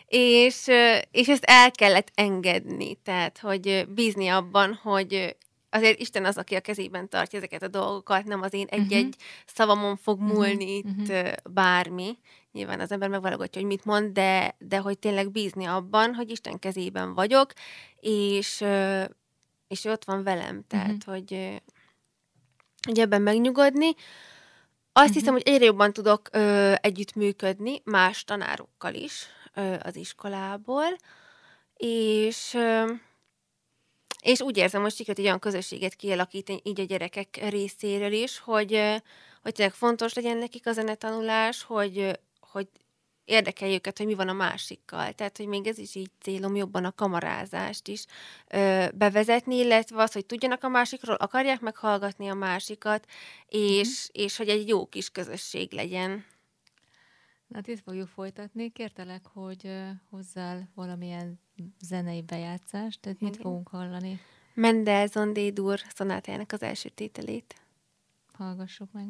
és, 0.05 0.67
ö, 0.67 0.97
és 1.11 1.27
ezt 1.27 1.43
el 1.43 1.71
kellett 1.71 2.11
engedni, 2.13 2.95
tehát, 2.95 3.37
hogy 3.37 3.87
bízni 3.93 4.27
abban, 4.27 4.73
hogy 4.73 5.35
azért 5.75 5.99
Isten 5.99 6.25
az, 6.25 6.37
aki 6.37 6.55
a 6.55 6.59
kezében 6.59 7.09
tartja 7.09 7.37
ezeket 7.37 7.63
a 7.63 7.67
dolgokat, 7.67 8.23
nem 8.23 8.41
az 8.41 8.53
én 8.53 8.67
egy-egy 8.69 9.05
uh-huh. 9.05 9.21
szavamon 9.45 9.97
fog 9.97 10.19
mhm. 10.19 10.31
múlni 10.31 10.77
uh-huh. 10.77 11.01
itt 11.01 11.09
uh, 11.09 11.31
bármi. 11.53 12.17
Nyilván 12.51 12.79
az 12.79 12.91
ember 12.91 13.09
megválogatja, 13.09 13.61
hogy 13.61 13.69
mit 13.69 13.85
mond, 13.85 14.13
de, 14.13 14.55
de 14.59 14.77
hogy 14.77 14.99
tényleg 14.99 15.31
bízni 15.31 15.65
abban, 15.65 16.13
hogy 16.13 16.29
Isten 16.29 16.59
kezében 16.59 17.13
vagyok, 17.13 17.53
és, 17.99 18.63
és 19.67 19.85
ő 19.85 19.91
ott 19.91 20.05
van 20.05 20.23
velem, 20.23 20.63
tehát, 20.67 20.91
uh-huh. 20.91 21.13
hogy, 21.13 21.61
hogy 22.85 22.99
ebben 22.99 23.21
megnyugodni. 23.21 23.87
Azt 23.87 25.07
uh-huh. 25.07 25.13
hiszem, 25.13 25.33
hogy 25.33 25.43
egyre 25.45 25.65
jobban 25.65 25.93
tudok 25.93 26.29
ö, 26.31 26.73
együttműködni 26.81 27.81
más 27.83 28.23
tanárokkal 28.23 28.93
is 28.93 29.25
ö, 29.53 29.75
az 29.83 29.95
iskolából, 29.95 30.95
és 31.77 32.53
ö, 32.53 32.91
és 34.25 34.41
úgy 34.41 34.57
érzem, 34.57 34.81
hogy 34.81 34.93
sikerült 34.93 35.19
egy 35.19 35.25
olyan 35.25 35.39
közösséget 35.39 35.95
kialakítani 35.95 36.59
így 36.63 36.79
a 36.79 36.83
gyerekek 36.83 37.49
részéről 37.49 38.11
is, 38.11 38.39
hogy, 38.39 39.01
hogy 39.41 39.53
tényleg 39.53 39.73
fontos 39.73 40.13
legyen 40.13 40.37
nekik 40.37 40.67
a 40.67 40.71
zenetanulás, 40.71 41.63
hogy, 41.63 42.19
hogy 42.39 42.67
érdekelj 43.25 43.73
őket, 43.73 43.97
hogy 43.97 44.05
mi 44.05 44.13
van 44.13 44.27
a 44.27 44.33
másikkal. 44.33 45.11
Tehát, 45.13 45.37
hogy 45.37 45.47
még 45.47 45.67
ez 45.67 45.77
is 45.77 45.95
így 45.95 46.09
célom 46.21 46.55
jobban 46.55 46.85
a 46.85 46.91
kamarázást 46.91 47.87
is 47.87 48.05
ö, 48.47 48.85
bevezetni, 48.93 49.55
illetve 49.55 50.01
az, 50.01 50.11
hogy 50.11 50.25
tudjanak 50.25 50.63
a 50.63 50.67
másikról, 50.67 51.15
akarják 51.15 51.59
meghallgatni 51.59 52.27
a 52.27 52.33
másikat, 52.33 53.05
és, 53.47 53.87
mm. 53.87 54.21
és 54.23 54.37
hogy 54.37 54.49
egy 54.49 54.67
jó 54.67 54.85
kis 54.85 55.09
közösség 55.09 55.71
legyen. 55.71 56.25
Hát 57.55 57.67
itt 57.67 57.79
fogjuk 57.79 58.07
folytatni. 58.07 58.69
Kértelek, 58.69 59.25
hogy 59.25 59.69
hozzál 60.09 60.69
valamilyen 60.73 61.39
zenei 61.79 62.21
bejátszást, 62.21 63.01
tehát 63.01 63.19
mit 63.19 63.37
fogunk 63.37 63.67
hallani? 63.67 64.19
Mendelssohn 64.53 65.33
D-dur 65.33 65.79
szonátájának 65.93 66.51
az 66.51 66.61
első 66.61 66.89
tételét. 66.89 67.61
Hallgassuk 68.33 68.91
meg. 68.91 69.07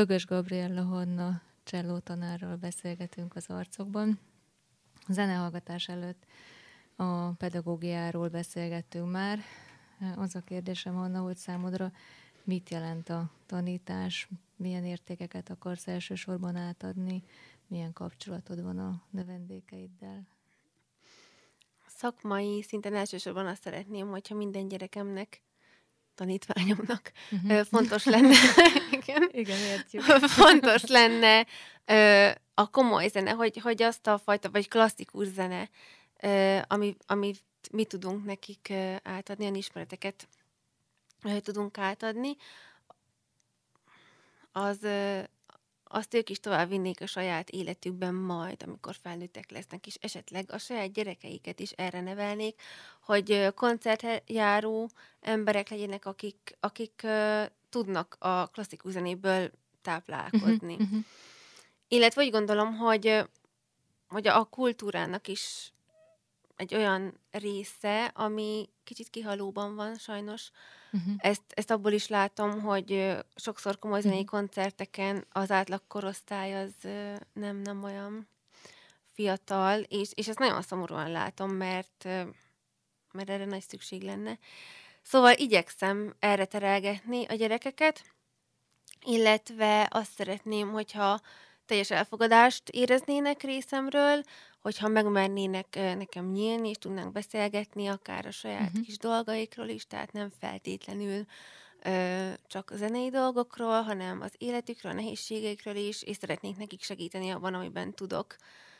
Bögös 0.00 0.26
Gabriella 0.26 0.82
Hanna 0.82 1.42
cselló 1.62 1.98
tanárral 1.98 2.56
beszélgetünk 2.56 3.36
az 3.36 3.46
arcokban. 3.48 4.18
A 5.06 5.12
zenehallgatás 5.12 5.88
előtt 5.88 6.24
a 6.96 7.30
pedagógiáról 7.30 8.28
beszélgettünk 8.28 9.10
már. 9.10 9.38
Az 10.16 10.34
a 10.34 10.40
kérdésem, 10.40 10.94
Hanna, 10.94 11.20
hogy 11.20 11.36
számodra 11.36 11.92
mit 12.44 12.70
jelent 12.70 13.08
a 13.08 13.30
tanítás, 13.46 14.28
milyen 14.56 14.84
értékeket 14.84 15.50
akarsz 15.50 15.86
elsősorban 15.86 16.56
átadni, 16.56 17.22
milyen 17.66 17.92
kapcsolatod 17.92 18.62
van 18.62 18.78
a 18.78 19.02
növendékeiddel? 19.10 20.26
Szakmai 21.86 22.62
szinten 22.62 22.94
elsősorban 22.94 23.46
azt 23.46 23.62
szeretném, 23.62 24.08
hogyha 24.08 24.34
minden 24.34 24.68
gyerekemnek 24.68 25.42
tanítványomnak 26.20 27.12
uh-huh. 27.30 27.64
fontos 27.64 28.04
lenne. 28.04 28.34
igen, 29.00 29.28
igen 29.32 29.58
értjük. 29.58 30.02
fontos 30.42 30.82
lenne 30.86 31.46
a 32.54 32.70
komoly 32.70 33.08
zene, 33.08 33.30
hogy, 33.30 33.58
hogy 33.58 33.82
azt 33.82 34.06
a 34.06 34.18
fajta, 34.18 34.50
vagy 34.50 34.68
klasszikus 34.68 35.26
zene, 35.26 35.68
ami, 36.66 36.96
amit 37.06 37.42
mi 37.72 37.84
tudunk 37.84 38.24
nekik 38.24 38.72
átadni, 39.02 39.44
olyan 39.44 39.56
ismereteket 39.56 40.28
tudunk 41.42 41.78
átadni, 41.78 42.36
az, 44.52 44.78
azt 45.92 46.14
ők 46.14 46.30
is 46.30 46.40
tovább 46.40 46.68
vinnék 46.68 47.00
a 47.00 47.06
saját 47.06 47.50
életükben 47.50 48.14
majd, 48.14 48.62
amikor 48.66 48.94
felnőttek 49.02 49.50
lesznek, 49.50 49.86
és 49.86 49.94
esetleg 50.00 50.52
a 50.52 50.58
saját 50.58 50.92
gyerekeiket 50.92 51.60
is 51.60 51.70
erre 51.70 52.00
nevelnék, 52.00 52.60
hogy 53.02 53.54
koncertjáró 53.54 54.90
emberek 55.20 55.68
legyenek, 55.68 56.06
akik, 56.06 56.56
akik 56.60 57.00
uh, 57.04 57.42
tudnak 57.68 58.16
a 58.18 58.46
klasszikus 58.46 58.92
zenéből 58.92 59.50
táplálkozni. 59.82 60.72
Uh-huh, 60.72 60.88
uh-huh. 60.88 61.04
Illetve 61.88 62.22
úgy 62.22 62.30
gondolom, 62.30 62.76
hogy, 62.76 63.24
hogy 64.08 64.28
a 64.28 64.44
kultúrának 64.44 65.28
is 65.28 65.72
egy 66.60 66.74
olyan 66.74 67.20
része, 67.30 68.04
ami 68.04 68.68
kicsit 68.84 69.10
kihalóban 69.10 69.74
van 69.74 69.94
sajnos. 69.94 70.50
Uh-huh. 70.92 71.14
Ezt, 71.18 71.42
ezt 71.48 71.70
abból 71.70 71.92
is 71.92 72.08
látom, 72.08 72.60
hogy 72.60 73.16
sokszor 73.34 73.78
komoly 73.78 74.00
zenei 74.00 74.22
uh-huh. 74.22 74.30
koncerteken 74.30 75.26
az 75.32 75.50
átlag 75.50 75.82
korosztály 75.88 76.62
az 76.62 76.72
nem, 77.32 77.56
nem 77.56 77.82
olyan 77.82 78.28
fiatal, 79.12 79.80
és, 79.80 80.10
és 80.14 80.28
ezt 80.28 80.38
nagyon 80.38 80.62
szomorúan 80.62 81.10
látom, 81.10 81.50
mert, 81.50 82.04
mert 83.12 83.30
erre 83.30 83.44
nagy 83.44 83.62
szükség 83.68 84.02
lenne. 84.02 84.38
Szóval 85.02 85.34
igyekszem 85.36 86.14
erre 86.18 86.44
terelgetni 86.44 87.24
a 87.24 87.34
gyerekeket, 87.34 88.02
illetve 89.06 89.88
azt 89.90 90.12
szeretném, 90.12 90.70
hogyha 90.70 91.20
teljes 91.70 91.90
elfogadást 91.90 92.68
éreznének 92.68 93.42
részemről, 93.42 94.22
hogyha 94.60 94.88
megmernének 94.88 95.74
nekem 95.74 96.30
nyílni, 96.30 96.68
és 96.68 96.76
tudnánk 96.76 97.12
beszélgetni 97.12 97.86
akár 97.86 98.26
a 98.26 98.30
saját 98.30 98.68
uh-huh. 98.68 98.84
kis 98.84 98.98
dolgaikról 98.98 99.68
is, 99.68 99.86
tehát 99.86 100.12
nem 100.12 100.30
feltétlenül 100.38 101.24
ö, 101.82 102.30
csak 102.46 102.70
a 102.70 102.76
zenei 102.76 103.10
dolgokról, 103.10 103.82
hanem 103.82 104.20
az 104.20 104.32
életükről, 104.38 104.92
a 104.92 104.94
nehézségeikről 104.94 105.76
is, 105.76 106.02
és 106.02 106.16
szeretnék 106.16 106.56
nekik 106.56 106.82
segíteni 106.82 107.30
abban, 107.30 107.54
amiben 107.54 107.94
tudok. 107.94 108.36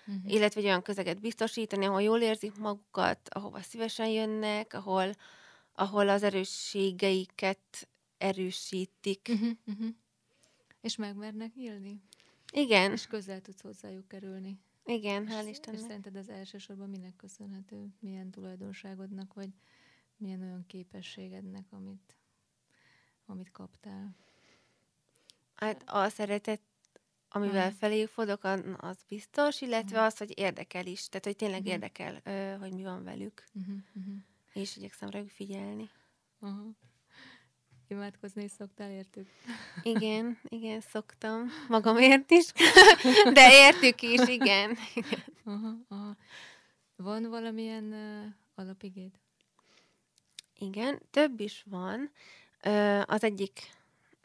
Uh-huh. 0.07 0.33
Illetve 0.33 0.61
egy 0.61 0.67
olyan 0.67 0.83
közeget 0.83 1.21
biztosítani, 1.21 1.85
ahol 1.85 2.03
jól 2.03 2.21
érzik 2.21 2.57
magukat, 2.57 3.21
ahova 3.29 3.61
szívesen 3.63 4.09
jönnek, 4.09 4.75
ahol, 4.75 5.11
ahol 5.75 6.09
az 6.09 6.23
erősségeiket 6.23 7.89
erősítik. 8.19 9.29
Uh-huh, 9.31 9.51
uh-huh. 9.67 9.89
És 10.81 10.97
megmernek 10.97 11.55
nyílni? 11.55 12.01
Igen. 12.53 12.93
És 12.93 13.07
közel 13.07 13.41
tudsz 13.41 13.61
hozzájuk 13.61 14.09
kerülni. 14.09 14.59
Igen, 14.85 15.27
hál' 15.29 15.47
Istennek. 15.49 15.81
És 15.81 15.87
szerinted 15.87 16.17
az 16.17 16.29
elsősorban 16.29 16.89
minek 16.89 17.17
köszönhető? 17.17 17.95
Milyen 17.99 18.31
tulajdonságodnak, 18.31 19.35
vagy 19.35 19.51
milyen 20.17 20.41
olyan 20.41 20.65
képességednek, 20.67 21.65
amit, 21.71 22.17
amit 23.27 23.51
kaptál? 23.51 24.17
Hát 25.55 25.83
a 25.87 26.09
szeretet, 26.09 26.61
amivel 27.29 27.69
hmm. 27.69 27.77
felé 27.77 28.07
fordok, 28.07 28.45
az 28.77 28.99
biztos, 29.09 29.61
illetve 29.61 29.97
hmm. 29.97 30.07
az, 30.07 30.19
hogy 30.19 30.39
érdekel 30.39 30.87
is. 30.87 31.09
Tehát, 31.09 31.25
hogy 31.25 31.37
tényleg 31.37 31.61
hmm. 31.61 31.71
érdekel, 31.71 32.21
hogy 32.59 32.73
mi 32.73 32.83
van 32.83 33.05
velük. 33.05 33.45
Uh-huh, 33.55 33.77
uh-huh. 33.95 34.15
És 34.53 34.77
igyekszem 34.77 35.09
rájuk 35.09 35.29
figyelni. 35.29 35.91
Uh-huh. 36.39 36.75
Imádkozni 37.91 38.43
is 38.43 38.51
szoktál 38.51 38.91
értük? 38.91 39.29
Igen, 39.83 40.39
igen, 40.49 40.81
szoktam. 40.81 41.51
Magamért 41.69 42.31
is. 42.31 42.53
De 43.33 43.53
értük 43.53 44.03
is, 44.03 44.29
igen. 44.29 44.77
Aha, 45.45 45.75
aha. 45.89 46.17
Van 46.97 47.29
valamilyen 47.29 47.85
uh, 47.85 48.33
alapigéd? 48.55 49.11
Igen, 50.59 51.03
több 51.11 51.41
is 51.41 51.65
van. 51.67 52.11
Uh, 52.67 53.03
az 53.07 53.25
egyik 53.25 53.71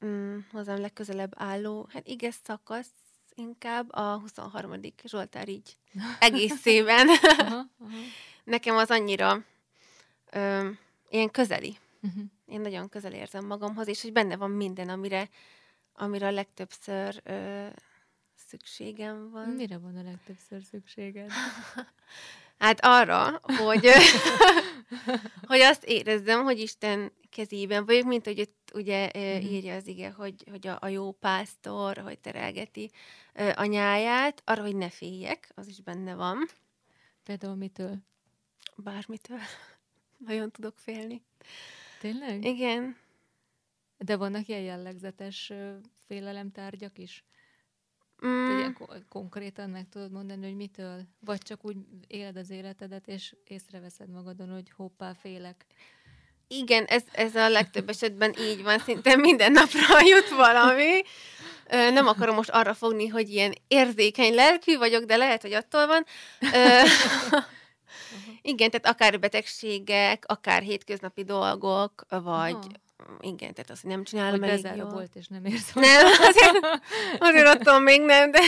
um, 0.02 0.48
hozzám 0.52 0.80
legközelebb 0.80 1.34
álló, 1.36 1.88
hát 1.92 2.08
igen, 2.08 2.32
szakasz 2.44 2.92
inkább 3.36 3.94
a 3.94 4.20
23. 4.20 4.74
Zsoltár 5.04 5.50
így 5.50 5.78
egészében. 6.20 7.08
aha, 7.08 7.66
aha. 7.80 7.98
Nekem 8.44 8.76
az 8.76 8.90
annyira 8.90 9.44
uh, 10.36 10.68
ilyen 11.10 11.32
közeli. 11.32 11.78
Uh-huh. 12.02 12.24
Én 12.46 12.62
nagyon 12.62 12.90
közel 12.90 13.14
érzem 13.14 13.46
magamhoz, 13.46 13.88
és 13.88 14.02
hogy 14.02 14.12
benne 14.12 14.38
van 14.38 14.52
minden, 14.52 14.90
amire, 14.90 15.30
amire 15.94 16.28
a 16.28 16.32
legtöbbször 16.32 17.22
ö, 17.24 17.68
szükségem 18.48 19.30
van. 19.32 19.50
Mire 19.50 19.78
van 19.78 19.96
a 19.96 20.04
legtöbbször 20.04 20.62
szükséged? 20.64 21.32
hát 22.58 22.80
arra, 22.86 23.42
hogy, 23.44 23.90
hogy 25.52 25.60
azt 25.60 25.84
érezzem, 25.84 26.44
hogy 26.44 26.60
Isten 26.60 27.12
kezében 27.30 27.86
vagyok, 27.86 28.06
mint 28.06 28.26
hogy 28.26 28.40
ott 28.40 28.72
ugye 28.74 29.06
uh-huh. 29.06 29.52
írja 29.52 29.76
az 29.76 29.88
ige, 29.88 30.12
hogy, 30.12 30.44
hogy 30.50 30.68
a, 30.68 30.78
a 30.82 30.88
jó 30.88 31.12
pásztor, 31.12 31.98
hogy 31.98 32.20
terelgeti 32.20 32.92
a 33.56 33.66
nyáját, 33.66 34.42
arra, 34.46 34.62
hogy 34.62 34.76
ne 34.76 34.90
féljek, 34.90 35.52
az 35.56 35.68
is 35.68 35.82
benne 35.82 36.16
van. 36.16 36.48
Például 37.24 37.56
mitől? 37.56 37.98
Bármitől. 38.76 39.40
Nagyon 40.28 40.52
tudok 40.52 40.78
félni. 40.78 41.24
Tényleg? 42.06 42.46
Igen. 42.46 42.98
De 43.98 44.16
vannak 44.16 44.48
ilyen 44.48 44.62
jellegzetes 44.62 45.52
félelemtárgyak 46.08 46.98
is? 46.98 47.24
Mm. 48.26 48.58
Ilyen 48.58 48.78
konkrétan 49.10 49.70
meg 49.70 49.90
tudod 49.90 50.12
mondani, 50.12 50.46
hogy 50.46 50.56
mitől? 50.56 51.02
Vagy 51.20 51.38
csak 51.38 51.66
úgy 51.66 51.76
éled 52.08 52.36
az 52.36 52.50
életedet, 52.50 53.08
és 53.08 53.36
észreveszed 53.44 54.10
magadon, 54.10 54.50
hogy 54.50 54.72
hoppá, 54.76 55.14
félek. 55.14 55.66
Igen, 56.48 56.84
ez, 56.84 57.04
ez 57.12 57.36
a 57.36 57.50
legtöbb 57.50 57.90
esetben 57.90 58.34
így 58.40 58.64
van, 58.64 58.80
szinte 58.80 59.16
minden 59.16 59.52
napra 59.52 60.00
jut 60.12 60.30
valami. 60.30 61.02
Nem 61.70 62.08
akarom 62.08 62.36
most 62.36 62.50
arra 62.50 62.74
fogni, 62.74 63.08
hogy 63.08 63.30
ilyen 63.30 63.54
érzékeny 63.68 64.34
lelkű 64.34 64.78
vagyok, 64.78 65.04
de 65.04 65.16
lehet, 65.16 65.42
hogy 65.42 65.54
attól 65.54 65.88
van. 65.88 66.06
Igen, 68.48 68.72
tehát 68.72 68.96
akár 68.96 69.20
betegségek, 69.20 70.24
akár 70.28 70.62
hétköznapi 70.62 71.24
dolgok, 71.24 72.06
vagy 72.10 72.56
Aha. 72.56 73.18
igen, 73.20 73.54
tehát 73.54 73.70
azt, 73.70 73.84
nem 73.84 74.04
csinálom 74.04 74.40
hogy 74.40 74.50
elég 74.50 74.76
jól. 74.76 74.90
volt, 74.90 75.16
és 75.16 75.28
nem 75.28 75.46
érzem. 75.46 75.84
Nem, 75.84 76.06
azért, 76.06 76.82
azért 77.20 77.48
attól 77.48 77.80
még 77.80 78.02
nem, 78.02 78.32
de, 78.32 78.40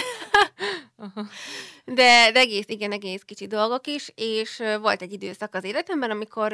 de, 1.85 2.31
de 2.31 2.39
egész, 2.39 2.65
igen, 2.67 2.91
egész 2.91 3.21
kicsi 3.21 3.47
dolgok 3.47 3.87
is, 3.87 4.11
és 4.15 4.63
volt 4.81 5.01
egy 5.01 5.13
időszak 5.13 5.55
az 5.55 5.63
életemben, 5.63 6.11
amikor 6.11 6.53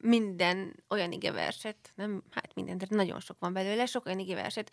minden 0.00 0.84
olyan 0.88 1.12
igeverset, 1.12 1.76
nem, 1.94 2.22
hát 2.30 2.54
minden, 2.54 2.78
de 2.78 2.86
nagyon 2.88 3.20
sok 3.20 3.36
van 3.40 3.52
belőle, 3.52 3.86
sok 3.86 4.06
olyan 4.06 4.18
igeverset 4.18 4.70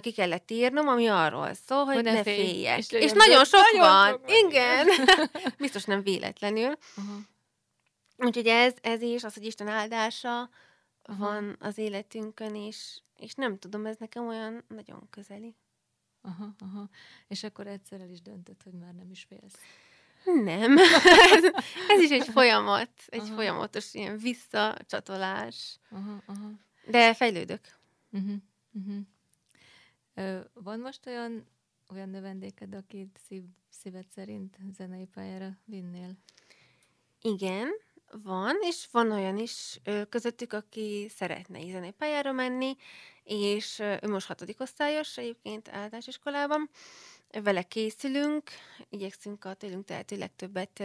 ki 0.00 0.12
kellett 0.12 0.50
írnom, 0.50 0.88
ami 0.88 1.06
arról 1.06 1.50
szól, 1.66 1.84
hogy, 1.84 1.94
hogy 1.94 2.04
ne, 2.04 2.12
ne 2.12 2.22
féljek. 2.22 2.78
És, 2.78 2.90
és 2.90 3.12
nagyon 3.12 3.44
sok 3.44 3.60
nagyon 3.72 3.88
van. 3.88 4.08
Sok 4.08 4.20
van. 4.26 4.36
Igen. 4.46 4.88
Biztos 5.58 5.84
nem 5.84 6.02
véletlenül. 6.02 6.78
Uh-huh. 6.96 7.16
Úgyhogy 8.16 8.46
ez, 8.46 8.74
ez 8.80 9.02
is, 9.02 9.24
az, 9.24 9.34
hogy 9.34 9.46
Isten 9.46 9.68
áldása 9.68 10.50
Aha. 11.02 11.24
van 11.24 11.56
az 11.60 11.78
életünkön, 11.78 12.54
és, 12.54 13.00
és 13.16 13.34
nem 13.34 13.58
tudom, 13.58 13.86
ez 13.86 13.96
nekem 13.96 14.26
olyan 14.26 14.64
nagyon 14.68 15.06
közeli. 15.10 15.54
Aha, 16.20 16.54
aha. 16.58 16.88
És 17.28 17.44
akkor 17.44 17.66
egyszer 17.66 18.00
el 18.00 18.10
is 18.10 18.22
döntött, 18.22 18.62
hogy 18.62 18.72
már 18.72 18.94
nem 18.94 19.10
is 19.10 19.26
félsz. 19.28 19.58
Nem. 20.24 20.78
ez, 21.36 21.44
ez 21.88 22.00
is 22.00 22.10
egy 22.10 22.28
folyamat, 22.28 22.90
egy 23.06 23.20
aha. 23.20 23.34
folyamatos 23.34 23.94
ilyen 23.94 24.18
visszacsatolás. 24.18 25.78
Aha, 25.90 26.22
aha. 26.26 26.50
De 26.86 27.14
fejlődök. 27.14 27.60
Uh-huh, 28.10 28.36
uh-huh. 28.72 28.98
Ö, 30.14 30.40
van 30.54 30.80
most 30.80 31.06
olyan, 31.06 31.46
olyan 31.90 32.08
növendéked, 32.08 32.74
akit 32.74 33.18
szív, 33.26 33.42
szíved 33.68 34.06
szerint 34.14 34.56
zenei 34.76 35.06
pályára 35.06 35.58
vinnél? 35.64 36.12
Igen, 37.20 37.68
van, 38.12 38.56
és 38.60 38.88
van 38.90 39.12
olyan 39.12 39.38
is 39.38 39.80
közöttük, 40.08 40.52
aki 40.52 41.10
szeretne 41.14 41.90
pályára 41.90 42.32
menni, 42.32 42.76
és 43.24 43.78
ő 43.78 44.08
most 44.08 44.26
hatodik 44.26 44.60
osztályos 44.60 45.16
egyébként 45.16 45.68
általános 45.68 46.06
iskolában. 46.06 46.70
Vele 47.42 47.62
készülünk, 47.62 48.50
igyekszünk 48.88 49.44
a 49.44 49.54
tőlünk 49.54 49.84
tehető 49.84 50.16
legtöbbet 50.16 50.82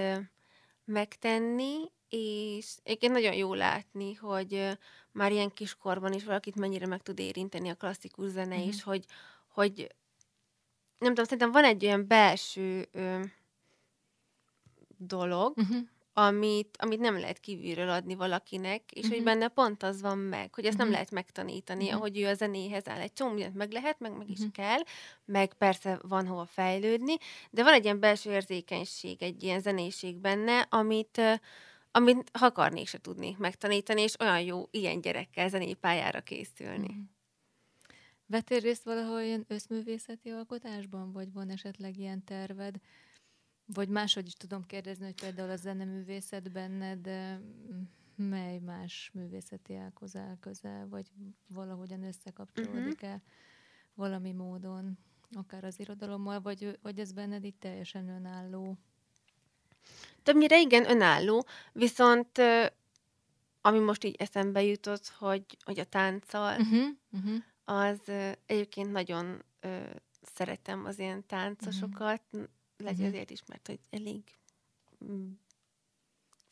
megtenni, 0.85 1.91
és 2.09 2.75
egyébként 2.83 3.13
nagyon 3.13 3.33
jó 3.33 3.53
látni, 3.53 4.13
hogy 4.13 4.77
már 5.11 5.31
ilyen 5.31 5.51
kiskorban 5.51 6.13
is 6.13 6.23
valakit 6.23 6.55
mennyire 6.55 6.87
meg 6.87 7.01
tud 7.01 7.19
érinteni 7.19 7.69
a 7.69 7.75
klasszikus 7.75 8.29
zene 8.29 8.55
mm-hmm. 8.55 8.67
is, 8.67 8.83
hogy, 8.83 9.05
hogy 9.47 9.95
nem 10.97 11.09
tudom, 11.09 11.23
szerintem 11.23 11.51
van 11.51 11.63
egy 11.63 11.85
olyan 11.85 12.07
belső 12.07 12.87
ö, 12.91 13.23
dolog, 14.97 15.61
mm-hmm 15.61 15.79
amit, 16.13 16.77
amit 16.79 16.99
nem 16.99 17.19
lehet 17.19 17.39
kívülről 17.39 17.89
adni 17.89 18.15
valakinek, 18.15 18.91
és 18.91 18.97
uh-huh. 18.97 19.09
hogy 19.09 19.23
mhm. 19.23 19.25
benne 19.25 19.47
pont 19.47 19.83
az 19.83 20.01
van 20.01 20.17
meg, 20.17 20.53
hogy 20.53 20.65
ezt 20.65 20.73
uh-huh. 20.73 20.77
nem 20.77 20.91
lehet 20.91 21.11
megtanítani, 21.11 21.83
uh-huh. 21.83 21.97
ahogy 21.97 22.19
ő 22.19 22.27
a 22.27 22.33
zenéhez 22.33 22.87
áll. 22.87 22.99
Egy 22.99 23.13
csomó 23.13 23.31
mindent 23.31 23.55
meg 23.55 23.71
lehet, 23.71 23.99
meg 23.99 24.11
meg 24.11 24.19
uh-huh. 24.19 24.39
is 24.39 24.45
kell, 24.51 24.79
meg 25.25 25.53
persze 25.53 25.99
van 26.01 26.27
hova 26.27 26.45
fejlődni, 26.45 27.15
de 27.49 27.63
van 27.63 27.73
egy 27.73 27.83
ilyen 27.83 27.99
belső 27.99 28.31
érzékenység, 28.31 29.23
egy 29.23 29.43
ilyen 29.43 29.61
zenéség 29.61 30.17
benne, 30.17 30.59
amit, 30.69 31.21
amit 31.91 32.29
ha 32.33 32.45
akarnék 32.45 32.87
se 32.87 32.97
tudni 32.97 33.35
megtanítani, 33.39 34.01
és 34.01 34.19
olyan 34.19 34.41
jó 34.41 34.67
ilyen 34.71 35.01
gyerekkel 35.01 35.49
zenépályára 35.49 36.21
készülni. 36.21 36.87
Uh-huh. 36.87 37.03
Vettél 38.25 38.59
részt 38.59 38.83
valahol 38.83 39.19
ilyen 39.19 39.45
összművészeti 39.47 40.29
alkotásban, 40.29 41.11
vagy 41.11 41.33
van 41.33 41.49
esetleg 41.49 41.97
ilyen 41.97 42.23
terved? 42.23 42.75
Vagy 43.73 43.89
máshogy 43.89 44.27
is 44.27 44.33
tudom 44.33 44.65
kérdezni, 44.65 45.05
hogy 45.05 45.21
például 45.21 45.49
a 45.49 45.55
zeneművészet 45.55 46.51
benned 46.51 47.09
mely 48.15 48.59
más 48.59 49.09
művészeti 49.13 49.75
ághoz 49.75 50.15
áll 50.15 50.37
közel, 50.39 50.87
vagy 50.89 51.11
valahogyan 51.47 52.03
összekapcsolódik 52.03 53.01
el 53.01 53.09
uh-huh. 53.09 53.27
valami 53.93 54.31
módon, 54.31 54.97
akár 55.31 55.63
az 55.63 55.79
irodalommal, 55.79 56.41
vagy, 56.41 56.79
vagy 56.81 56.99
ez 56.99 57.11
benned 57.11 57.43
itt 57.43 57.59
teljesen 57.59 58.09
önálló? 58.09 58.77
Többnyire 60.23 60.59
igen, 60.59 60.89
önálló, 60.89 61.45
viszont 61.71 62.41
ami 63.61 63.79
most 63.79 64.03
így 64.03 64.15
eszembe 64.15 64.63
jutott, 64.63 65.07
hogy, 65.07 65.57
hogy 65.63 65.79
a 65.79 65.83
tánccal, 65.83 66.59
uh-huh, 66.59 66.87
uh-huh. 67.11 67.43
az 67.63 67.99
egyébként 68.45 68.91
nagyon 68.91 69.43
szeretem 70.21 70.85
az 70.85 70.99
ilyen 70.99 71.25
táncosokat, 71.25 72.21
uh-huh 72.31 72.49
lehet, 72.81 72.97
hogy 72.97 73.07
azért 73.07 73.29
is, 73.29 73.41
mert 73.47 73.67
hogy 73.67 73.79
elég 73.89 74.21
mm, 75.05 75.31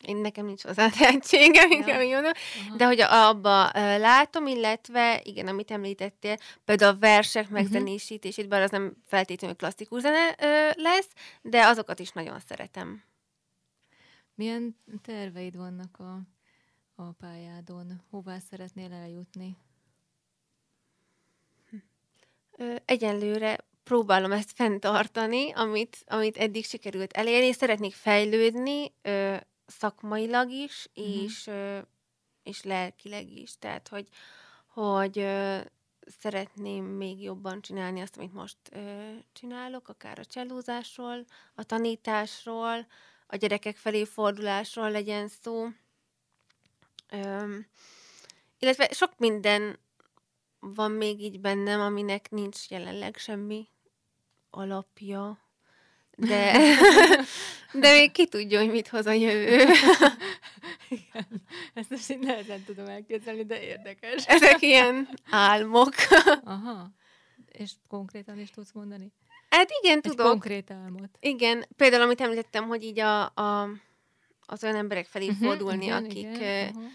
én 0.05 0.17
nekem 0.17 0.45
nincs 0.45 0.63
hozzá 0.63 0.89
tehetségem, 0.99 1.71
inkább 1.71 2.01
ja. 2.01 2.07
mondom, 2.07 2.31
de 2.77 2.85
hogy 2.85 2.99
abba 3.01 3.65
uh, 3.65 3.71
látom, 3.99 4.47
illetve 4.47 5.21
igen, 5.23 5.47
amit 5.47 5.71
említettél, 5.71 6.37
például 6.65 6.95
a 6.95 6.99
versek 6.99 7.43
uh-huh. 7.43 7.59
megzenésítését, 7.59 8.47
bár 8.47 8.61
az 8.61 8.71
nem 8.71 8.93
feltétlenül 9.05 9.55
klasszikus 9.55 10.01
zene 10.01 10.27
uh, 10.27 10.35
lesz, 10.75 11.09
de 11.41 11.65
azokat 11.65 11.99
is 11.99 12.11
nagyon 12.11 12.39
szeretem. 12.39 13.03
Milyen 14.35 14.75
terveid 15.01 15.55
vannak 15.55 15.99
a, 15.99 16.21
a 16.95 17.11
pályádon? 17.11 18.01
Hová 18.09 18.37
szeretnél 18.49 18.93
eljutni? 18.93 19.57
Egyenlőre 22.85 23.57
próbálom 23.89 24.31
ezt 24.31 24.51
fenntartani, 24.51 25.51
amit, 25.51 26.03
amit 26.07 26.37
eddig 26.37 26.65
sikerült 26.65 27.13
elérni. 27.13 27.51
Szeretnék 27.51 27.93
fejlődni 27.93 28.93
ö, 29.01 29.35
szakmailag 29.65 30.49
is, 30.51 30.87
uh-huh. 30.95 31.23
és, 31.23 31.47
ö, 31.47 31.79
és 32.43 32.63
lelkileg 32.63 33.31
is. 33.31 33.57
Tehát, 33.59 33.87
hogy, 33.87 34.07
hogy 34.67 35.19
ö, 35.19 35.59
szeretném 36.19 36.85
még 36.85 37.21
jobban 37.21 37.61
csinálni 37.61 38.01
azt, 38.01 38.17
amit 38.17 38.33
most 38.33 38.57
ö, 38.71 39.11
csinálok, 39.33 39.87
akár 39.87 40.19
a 40.19 40.25
csellózásról, 40.25 41.25
a 41.55 41.63
tanításról, 41.63 42.87
a 43.27 43.35
gyerekek 43.35 43.77
felé 43.77 44.03
fordulásról 44.03 44.91
legyen 44.91 45.27
szó. 45.27 45.67
Ö, 47.09 47.55
illetve 48.59 48.89
sok 48.91 49.17
minden 49.17 49.79
van 50.59 50.91
még 50.91 51.21
így 51.21 51.39
bennem, 51.39 51.79
aminek 51.79 52.29
nincs 52.29 52.69
jelenleg 52.69 53.17
semmi 53.17 53.67
alapja, 54.49 55.39
de, 56.19 56.51
de 57.81 57.91
még 57.91 58.11
ki 58.11 58.27
tudja, 58.27 58.59
hogy 58.59 58.71
mit 58.71 58.87
hoz 58.87 59.05
a 59.05 59.11
jövő. 59.11 59.57
Igen, 60.89 61.27
ezt 61.73 61.89
most 61.89 62.09
én 62.09 62.19
nehezen 62.19 62.63
tudom 62.63 62.87
elképzelni, 62.87 63.45
de 63.45 63.61
érdekes. 63.61 64.25
Ezek 64.25 64.61
ilyen 64.61 65.09
álmok. 65.29 65.93
Aha. 66.43 66.91
És 67.51 67.71
konkrétan 67.87 68.39
is 68.39 68.49
tudsz 68.49 68.71
mondani? 68.71 69.11
Hát 69.49 69.69
igen, 69.81 69.95
Egy 69.95 70.01
tudok. 70.01 70.27
konkrét 70.27 70.71
álmot. 70.71 71.09
Igen, 71.19 71.65
például 71.75 72.01
amit 72.01 72.21
említettem, 72.21 72.67
hogy 72.67 72.83
így 72.83 72.99
a, 72.99 73.21
a, 73.25 73.69
az 74.45 74.63
olyan 74.63 74.75
emberek 74.75 75.05
felé 75.05 75.27
uh-huh, 75.27 75.47
fordulni, 75.47 75.85
igen, 75.85 76.03
akik... 76.03 76.17
Igen, 76.17 76.67
uh-huh 76.67 76.91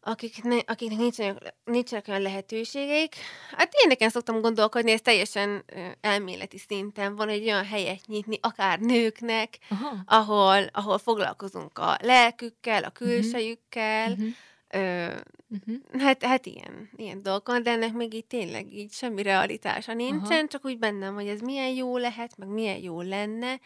akik 0.00 0.42
ne, 0.42 0.58
akiknek 0.66 0.98
nincsenek, 0.98 1.54
nincsenek 1.64 2.08
olyan 2.08 2.22
lehetőségeik. 2.22 3.14
Hát 3.56 3.74
ilyeneken 3.74 4.08
szoktam 4.08 4.40
gondolkodni, 4.40 4.90
ez 4.90 5.00
teljesen 5.00 5.64
elméleti 6.00 6.58
szinten 6.58 7.16
van 7.16 7.28
egy 7.28 7.42
olyan 7.42 7.64
helyet 7.64 8.06
nyitni, 8.06 8.38
akár 8.40 8.78
nőknek, 8.78 9.58
ahol, 10.04 10.66
ahol 10.72 10.98
foglalkozunk 10.98 11.78
a 11.78 11.96
lelkükkel, 12.02 12.84
a 12.84 12.90
külsejükkel, 12.90 14.10
uh-huh. 14.10 14.28
Ö, 14.72 15.06
uh-huh. 15.48 16.00
hát, 16.00 16.22
hát 16.22 16.46
ilyen, 16.46 16.90
ilyen 16.96 17.22
dolgokon, 17.22 17.62
de 17.62 17.70
ennek 17.70 17.92
még 17.92 18.14
így 18.14 18.26
tényleg 18.26 18.72
így 18.72 18.92
semmi 18.92 19.22
realitása 19.22 19.94
nincsen, 19.94 20.38
Aha. 20.38 20.46
csak 20.46 20.64
úgy 20.64 20.78
bennem, 20.78 21.14
hogy 21.14 21.28
ez 21.28 21.40
milyen 21.40 21.68
jó 21.68 21.96
lehet, 21.96 22.36
meg 22.36 22.48
milyen 22.48 22.76
jó 22.76 23.00
lenne. 23.00 23.60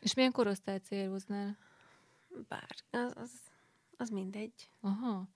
És 0.00 0.14
milyen 0.14 0.32
korosztály 0.32 0.78
céloznál? 0.78 1.58
Bár, 2.48 2.68
az, 2.90 3.12
az, 3.14 3.30
az 3.96 4.08
mindegy. 4.08 4.70
Aha. 4.80 5.28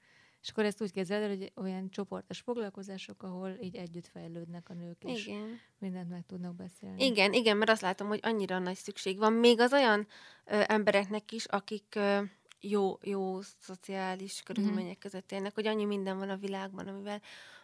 És 0.43 0.49
akkor 0.49 0.65
ezt 0.65 0.83
úgy 0.83 0.93
képzeled, 0.93 1.39
hogy 1.39 1.53
olyan 1.57 1.91
csoportos 1.91 2.41
foglalkozások, 2.41 3.23
ahol 3.23 3.57
így 3.61 3.77
együtt 3.77 4.07
fejlődnek 4.07 4.69
a 4.69 4.75
nők, 4.75 5.05
és 5.05 5.27
igen. 5.27 5.61
mindent 5.79 6.11
meg 6.11 6.25
tudnak 6.27 6.55
beszélni. 6.55 7.05
Igen, 7.05 7.33
igen, 7.33 7.57
mert 7.57 7.71
azt 7.71 7.81
látom, 7.81 8.09
hogy 8.09 8.21
annyira 8.23 8.59
nagy 8.59 8.77
szükség 8.77 9.19
van. 9.19 9.33
Még 9.33 9.61
az 9.61 9.73
olyan 9.73 10.07
ö, 10.45 10.63
embereknek 10.67 11.33
is, 11.33 11.45
akik 11.45 11.95
ö, 11.95 12.23
jó, 12.61 12.99
jó 13.03 13.41
szociális 13.41 14.43
körülmények 14.43 14.97
mm. 14.97 15.01
között 15.01 15.33
élnek, 15.33 15.55
hogy 15.55 15.67
annyi 15.67 15.85
minden 15.85 16.19
van 16.19 16.31
a 16.31 16.37
világban, 16.37 16.87
amivel 16.87 17.21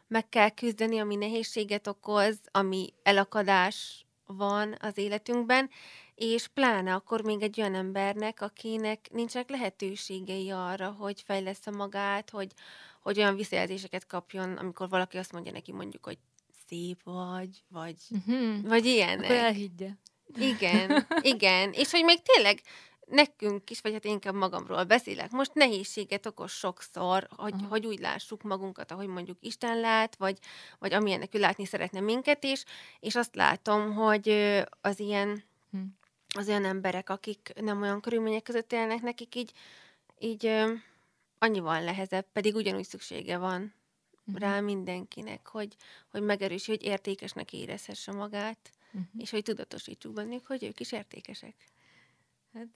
meg 0.06 0.28
kell 0.28 0.48
küzdeni, 0.48 0.98
ami 0.98 1.14
nehézséget 1.14 1.86
okoz, 1.86 2.38
ami 2.50 2.92
elakadás 3.02 4.06
van 4.26 4.74
az 4.80 4.98
életünkben, 4.98 5.70
és 6.18 6.48
pláne 6.48 6.94
akkor 6.94 7.22
még 7.22 7.42
egy 7.42 7.60
olyan 7.60 7.74
embernek, 7.74 8.40
akinek 8.40 9.08
nincsenek 9.10 9.50
lehetőségei 9.50 10.50
arra, 10.50 10.90
hogy 10.90 11.20
fejlesz 11.20 11.66
magát, 11.72 12.30
hogy, 12.30 12.52
hogy 13.00 13.18
olyan 13.18 13.36
visszajelzéseket 13.36 14.06
kapjon, 14.06 14.56
amikor 14.56 14.88
valaki 14.88 15.16
azt 15.16 15.32
mondja 15.32 15.52
neki 15.52 15.72
mondjuk, 15.72 16.04
hogy 16.04 16.18
szép 16.68 17.02
vagy, 17.04 17.62
vagy, 17.68 17.96
uh-huh. 18.10 18.62
vagy 18.62 18.86
ilyenek. 18.86 19.24
Akkor 19.24 19.36
elhiggye. 19.36 19.88
Igen, 20.34 21.06
igen. 21.34 21.72
És 21.72 21.90
hogy 21.90 22.04
még 22.04 22.22
tényleg 22.22 22.60
nekünk 23.06 23.70
is, 23.70 23.80
vagy 23.80 23.92
hát 23.92 24.04
inkább 24.04 24.34
magamról 24.34 24.84
beszélek, 24.84 25.30
most 25.30 25.54
nehézséget 25.54 26.26
okos 26.26 26.52
sokszor, 26.52 27.28
hogy, 27.36 27.54
uh-huh. 27.54 27.68
hogy 27.68 27.86
úgy 27.86 27.98
lássuk 27.98 28.42
magunkat, 28.42 28.90
ahogy 28.90 29.06
mondjuk 29.06 29.36
Isten 29.40 29.80
lát, 29.80 30.16
vagy, 30.16 30.38
vagy 30.78 30.92
amilyennek 30.92 31.34
ő 31.34 31.38
látni 31.38 31.64
szeretne 31.64 32.00
minket 32.00 32.44
is, 32.44 32.64
és 33.00 33.14
azt 33.14 33.34
látom, 33.34 33.94
hogy 33.94 34.28
az 34.80 35.00
ilyen 35.00 35.44
hmm 35.70 35.97
az 36.34 36.48
olyan 36.48 36.64
emberek, 36.64 37.10
akik 37.10 37.52
nem 37.60 37.82
olyan 37.82 38.00
körülmények 38.00 38.42
között 38.42 38.72
élnek, 38.72 39.00
nekik 39.00 39.34
így, 39.34 39.52
így 40.18 40.46
ö, 40.46 40.72
annyival 41.38 41.80
nehezebb, 41.80 42.26
pedig 42.32 42.54
ugyanúgy 42.54 42.84
szüksége 42.84 43.38
van 43.38 43.74
uh-huh. 44.26 44.42
rá 44.42 44.60
mindenkinek, 44.60 45.46
hogy, 45.46 45.76
hogy 46.08 46.22
megerősíti, 46.22 46.70
hogy 46.70 46.82
értékesnek 46.82 47.52
érezhesse 47.52 48.12
magát, 48.12 48.70
uh-huh. 48.86 49.02
és 49.16 49.30
hogy 49.30 49.42
tudatosítsuk 49.42 50.12
bennük, 50.12 50.46
hogy 50.46 50.64
ők 50.64 50.80
is 50.80 50.92
értékesek. 50.92 51.54
Hát 52.54 52.66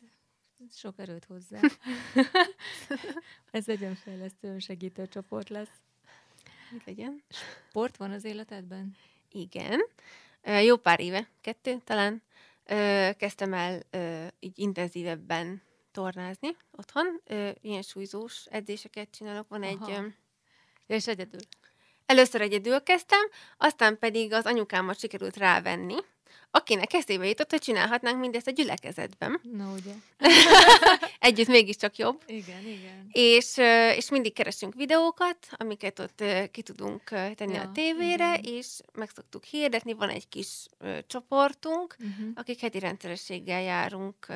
sok 0.72 0.98
erőt 0.98 1.24
hozzá. 1.24 1.60
Ez 3.50 3.68
egy 3.68 3.82
önfejlesztő, 3.82 4.48
önsegítő 4.48 5.08
csoport 5.08 5.48
lesz. 5.48 5.80
Mit 6.70 6.84
legyen? 6.84 7.22
Sport 7.68 7.96
van 7.96 8.10
az 8.10 8.24
életedben? 8.24 8.96
Igen. 9.32 9.80
Jó 10.64 10.76
pár 10.76 11.00
éve, 11.00 11.28
kettő 11.40 11.80
talán 11.84 12.22
ö, 12.64 13.10
kezdtem 13.16 13.52
el 13.52 13.82
ö, 13.90 14.26
így 14.40 14.58
intenzívebben 14.58 15.62
tornázni 15.92 16.56
otthon. 16.70 17.20
Ö, 17.24 17.50
ilyen 17.60 17.82
súlyzós 17.82 18.44
edzéseket 18.50 19.10
csinálok. 19.10 19.48
Van 19.48 19.62
Aha. 19.62 19.70
egy... 19.70 19.96
Ö, 19.96 20.06
és 20.86 21.06
egyedül? 21.06 21.40
Először 22.06 22.40
egyedül 22.40 22.82
kezdtem, 22.82 23.20
aztán 23.56 23.98
pedig 23.98 24.32
az 24.32 24.46
anyukámat 24.46 24.98
sikerült 24.98 25.36
rávenni, 25.36 25.96
akinek 26.54 26.92
eszébe 26.92 27.26
jutott, 27.26 27.50
hogy 27.50 27.60
csinálhatnánk 27.60 28.20
mindezt 28.20 28.46
a 28.46 28.50
gyülekezetben. 28.50 29.40
Na 29.42 29.72
ugye. 29.72 29.92
Együtt 31.18 31.46
mégiscsak 31.46 31.96
jobb. 31.96 32.22
Igen, 32.26 32.66
igen. 32.66 33.08
És, 33.12 33.56
és 33.96 34.10
mindig 34.10 34.32
keresünk 34.32 34.74
videókat, 34.74 35.36
amiket 35.50 35.98
ott 35.98 36.24
ki 36.50 36.62
tudunk 36.62 37.02
tenni 37.34 37.54
ja, 37.54 37.62
a 37.62 37.72
tévére, 37.72 38.38
igen. 38.38 38.54
és 38.54 38.80
meg 38.92 39.10
szoktuk 39.14 39.44
hirdetni. 39.44 39.92
Van 39.92 40.08
egy 40.08 40.28
kis 40.28 40.66
csoportunk, 41.06 41.96
uh-huh. 41.98 42.28
akik 42.34 42.60
heti 42.60 42.78
rendszerességgel 42.78 43.60
járunk, 43.60 44.26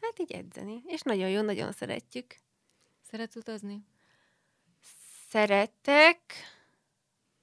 hát 0.00 0.18
így 0.18 0.32
edzeni. 0.32 0.82
És 0.86 1.00
nagyon 1.00 1.28
jó, 1.28 1.40
nagyon 1.40 1.72
szeretjük. 1.72 2.34
Szeretsz 3.10 3.36
utazni? 3.36 3.84
Szeretek, 5.30 6.20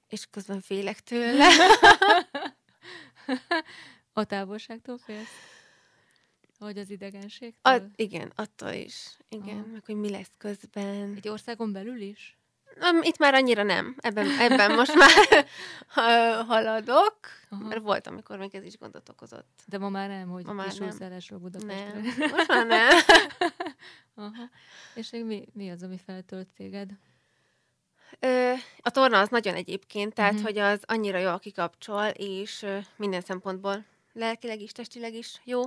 és 0.09 0.25
közben 0.31 0.61
félek 0.61 0.99
tőle. 0.99 1.47
a 4.13 4.23
távolságtól 4.23 4.97
félsz? 4.97 5.53
Vagy 6.59 6.77
az 6.77 6.89
idegenség? 6.89 7.55
igen, 7.95 8.31
attól 8.35 8.71
is. 8.71 9.17
Igen, 9.29 9.57
Aha. 9.57 9.67
meg 9.71 9.85
hogy 9.85 9.95
mi 9.95 10.09
lesz 10.09 10.31
közben. 10.37 11.13
Egy 11.15 11.27
országon 11.27 11.71
belül 11.71 12.01
is? 12.01 12.37
Itt 13.01 13.17
már 13.17 13.33
annyira 13.33 13.63
nem. 13.63 13.95
Ebben, 13.97 14.27
ebben 14.39 14.71
most 14.71 14.95
már 14.95 15.45
haladok. 16.47 17.19
Aha. 17.49 17.67
Mert 17.67 17.81
volt, 17.81 18.07
amikor 18.07 18.37
még 18.37 18.55
ez 18.55 18.63
is 18.63 18.77
gondot 18.77 19.09
okozott. 19.09 19.61
De 19.67 19.77
ma 19.77 19.89
már 19.89 20.09
nem, 20.09 20.29
hogy 20.29 20.45
ma 20.45 20.53
már 20.53 20.67
kisúszálásról 20.67 21.39
Budapestre. 21.39 21.91
Nem, 21.93 22.29
most 22.35 22.47
már 22.47 22.65
nem. 22.65 22.89
Aha. 24.15 24.49
És 24.95 25.09
még 25.09 25.25
mi, 25.25 25.45
mi 25.53 25.69
az, 25.69 25.83
ami 25.83 25.97
feltölt 25.97 26.47
téged? 26.47 26.89
A 28.79 28.89
torna 28.89 29.19
az 29.19 29.29
nagyon 29.29 29.55
egyébként, 29.55 30.13
tehát 30.13 30.31
uh-huh. 30.31 30.47
hogy 30.47 30.57
az 30.57 30.83
annyira 30.85 31.17
jól 31.17 31.39
kikapcsol, 31.39 32.05
és 32.07 32.65
minden 32.95 33.21
szempontból 33.21 33.85
lelkileg 34.13 34.61
is, 34.61 34.71
testileg 34.71 35.13
is 35.13 35.41
jó. 35.43 35.61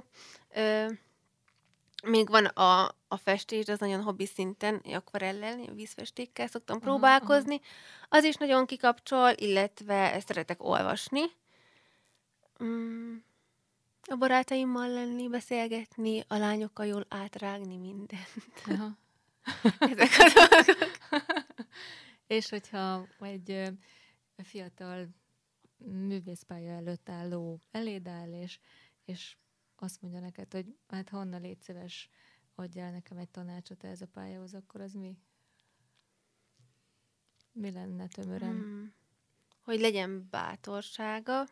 Még 2.02 2.28
van 2.28 2.44
a, 2.44 2.84
a 3.08 3.16
festés, 3.16 3.66
az 3.66 3.78
nagyon 3.78 4.02
hobbi 4.02 4.26
szinten, 4.26 4.74
akvarellel, 4.84 5.56
vízfestékkel 5.74 6.46
szoktam 6.46 6.80
próbálkozni. 6.80 7.54
Uh-huh. 7.54 7.68
Az 8.08 8.24
is 8.24 8.34
nagyon 8.34 8.66
kikapcsol, 8.66 9.32
illetve 9.34 10.20
szeretek 10.26 10.64
olvasni. 10.64 11.22
Mm, 12.64 13.16
a 14.10 14.14
barátaimmal 14.16 14.88
lenni, 14.88 15.28
beszélgetni, 15.28 16.24
a 16.28 16.36
lányokkal 16.36 16.86
jól 16.86 17.06
átrágni 17.08 17.76
mindent. 17.76 18.28
Uh-huh. 18.66 18.90
Ezek 19.92 20.10
a 20.18 20.32
dolgok. 20.34 20.96
És 22.28 22.48
hogyha 22.48 23.06
egy 23.20 23.72
fiatal 24.36 25.08
művészpálya 25.78 26.70
előtt 26.70 27.08
álló 27.08 27.60
eléd 27.70 28.08
áll, 28.08 28.32
és, 28.32 28.58
és 29.04 29.36
azt 29.76 30.02
mondja 30.02 30.20
neked, 30.20 30.52
hogy 30.52 30.76
hát 30.88 31.08
Hanna, 31.08 31.38
légy 31.38 31.60
szíves, 31.60 32.08
adjál 32.54 32.90
nekem 32.90 33.16
egy 33.16 33.28
tanácsot 33.28 33.84
ez 33.84 34.00
a 34.00 34.06
pályához, 34.06 34.54
akkor 34.54 34.80
az 34.80 34.92
mi? 34.92 35.18
Mi 37.52 37.70
lenne 37.70 38.06
tömören? 38.06 38.50
Hmm. 38.50 38.92
Hogy 39.60 39.80
legyen 39.80 40.28
bátorsága, 40.30 41.46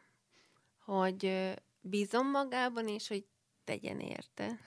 hogy 0.79 1.53
bízom 1.81 2.31
magában, 2.31 2.89
és 2.89 3.09
hogy 3.09 3.27
tegyen 3.65 4.01
érte. 4.01 4.59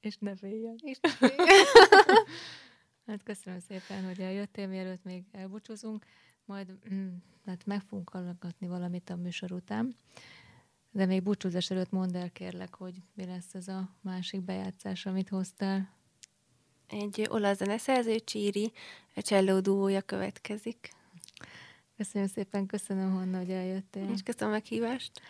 És 0.00 0.16
ne 0.18 0.36
féljen. 0.36 0.78
És 0.82 0.98
ne 1.00 1.08
féljen. 1.10 1.46
hát 3.06 3.22
köszönöm 3.22 3.60
szépen, 3.60 4.04
hogy 4.04 4.20
eljöttél, 4.20 4.66
mielőtt 4.66 5.04
még 5.04 5.24
elbúcsúzunk. 5.32 6.04
Majd 6.44 6.78
mm, 6.92 7.14
hát 7.46 7.66
meg 7.66 7.80
fogunk 7.80 8.08
hallgatni 8.08 8.66
valamit 8.66 9.10
a 9.10 9.16
műsor 9.16 9.52
után. 9.52 9.94
De 10.90 11.06
még 11.06 11.22
búcsúzás 11.22 11.70
előtt 11.70 11.90
mondd 11.90 12.16
el 12.16 12.30
kérlek, 12.30 12.74
hogy 12.74 13.02
mi 13.14 13.24
lesz 13.24 13.54
ez 13.54 13.68
a 13.68 13.90
másik 14.00 14.40
bejátszás, 14.40 15.06
amit 15.06 15.28
hoztál. 15.28 15.92
Egy 16.88 17.26
olasz 17.30 17.56
zeneszerző, 17.56 18.18
Csíri, 18.18 18.72
a 19.14 19.22
cselló 19.22 19.60
duója 19.60 20.02
következik. 20.02 20.92
Köszönöm 21.96 22.28
szépen, 22.28 22.66
köszönöm, 22.66 23.12
Hanna, 23.12 23.38
hogy 23.38 23.50
eljöttél. 23.50 24.10
És 24.10 24.22
köszönöm 24.22 24.48
a 24.48 24.52
meghívást. 24.52 25.20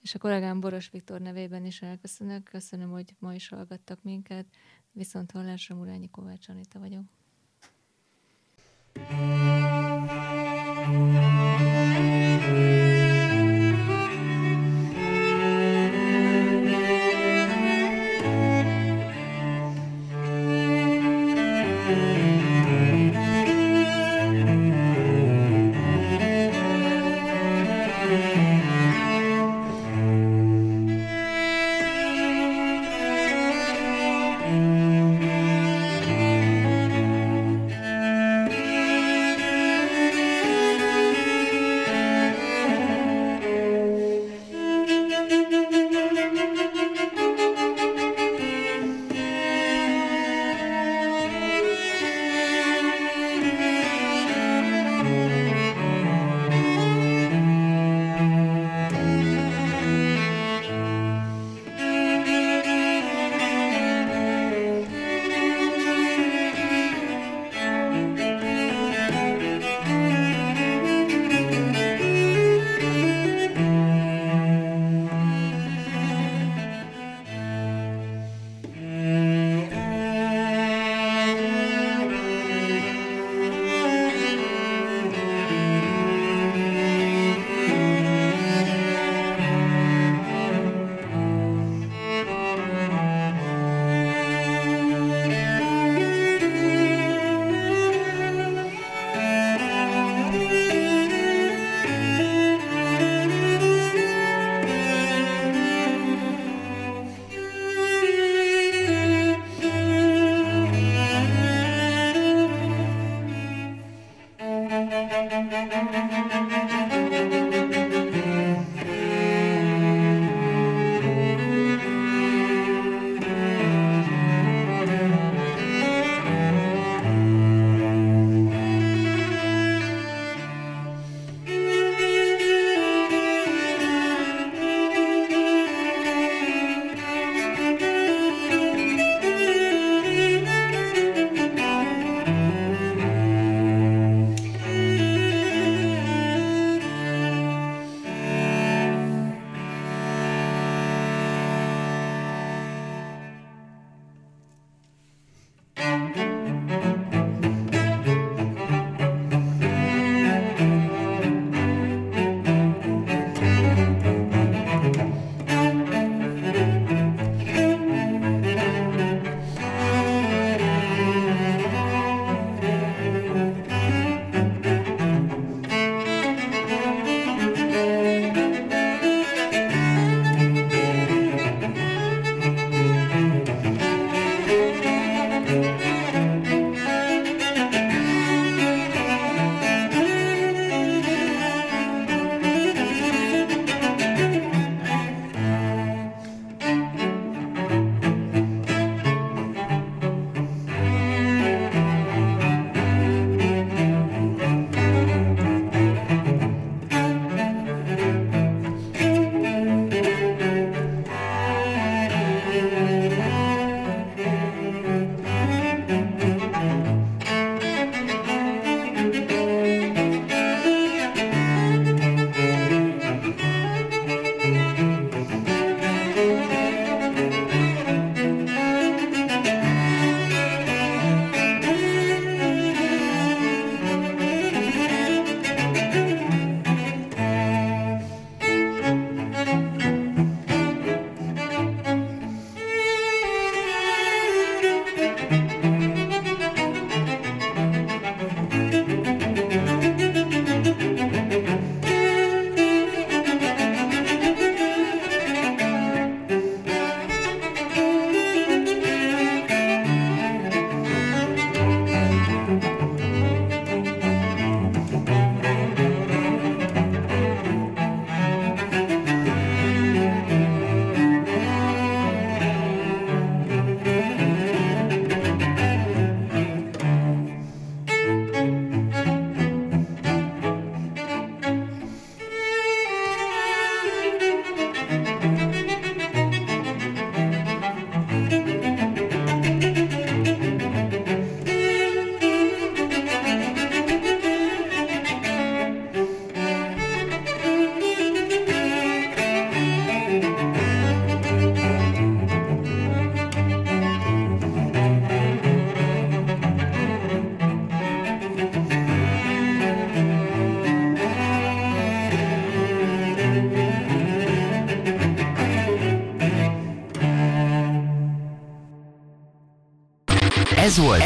És 0.00 0.14
a 0.14 0.18
kollégám 0.18 0.60
Boros 0.60 0.90
Viktor 0.90 1.20
nevében 1.20 1.64
is 1.64 1.82
elköszönök. 1.82 2.44
Köszönöm, 2.44 2.90
hogy 2.90 3.14
ma 3.18 3.34
is 3.34 3.48
hallgattak 3.48 4.02
minket. 4.02 4.46
Viszont 4.94 5.30
hallásra 5.30 5.74
Murányi 5.74 6.08
Kovács 6.10 6.48
Anita 6.48 6.78
vagyok. 6.78 7.04
Ez 8.92 9.16
volt, 11.06 11.33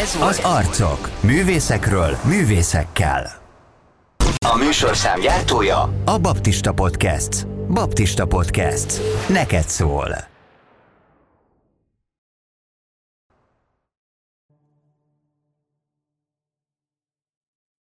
Ez 0.08 0.16
volt 0.16 0.30
az 0.30 0.38
Arcok. 0.44 1.10
Művészekről, 1.20 2.16
művészekkel. 2.22 3.32
A 4.46 4.56
műsorszám 4.56 5.20
gyártója 5.20 5.92
a 6.04 6.18
Baptista 6.18 6.72
Podcast. 6.72 7.46
Baptista 7.68 8.26
Podcast. 8.26 9.00
Neked 9.28 9.68
szól. 9.68 10.37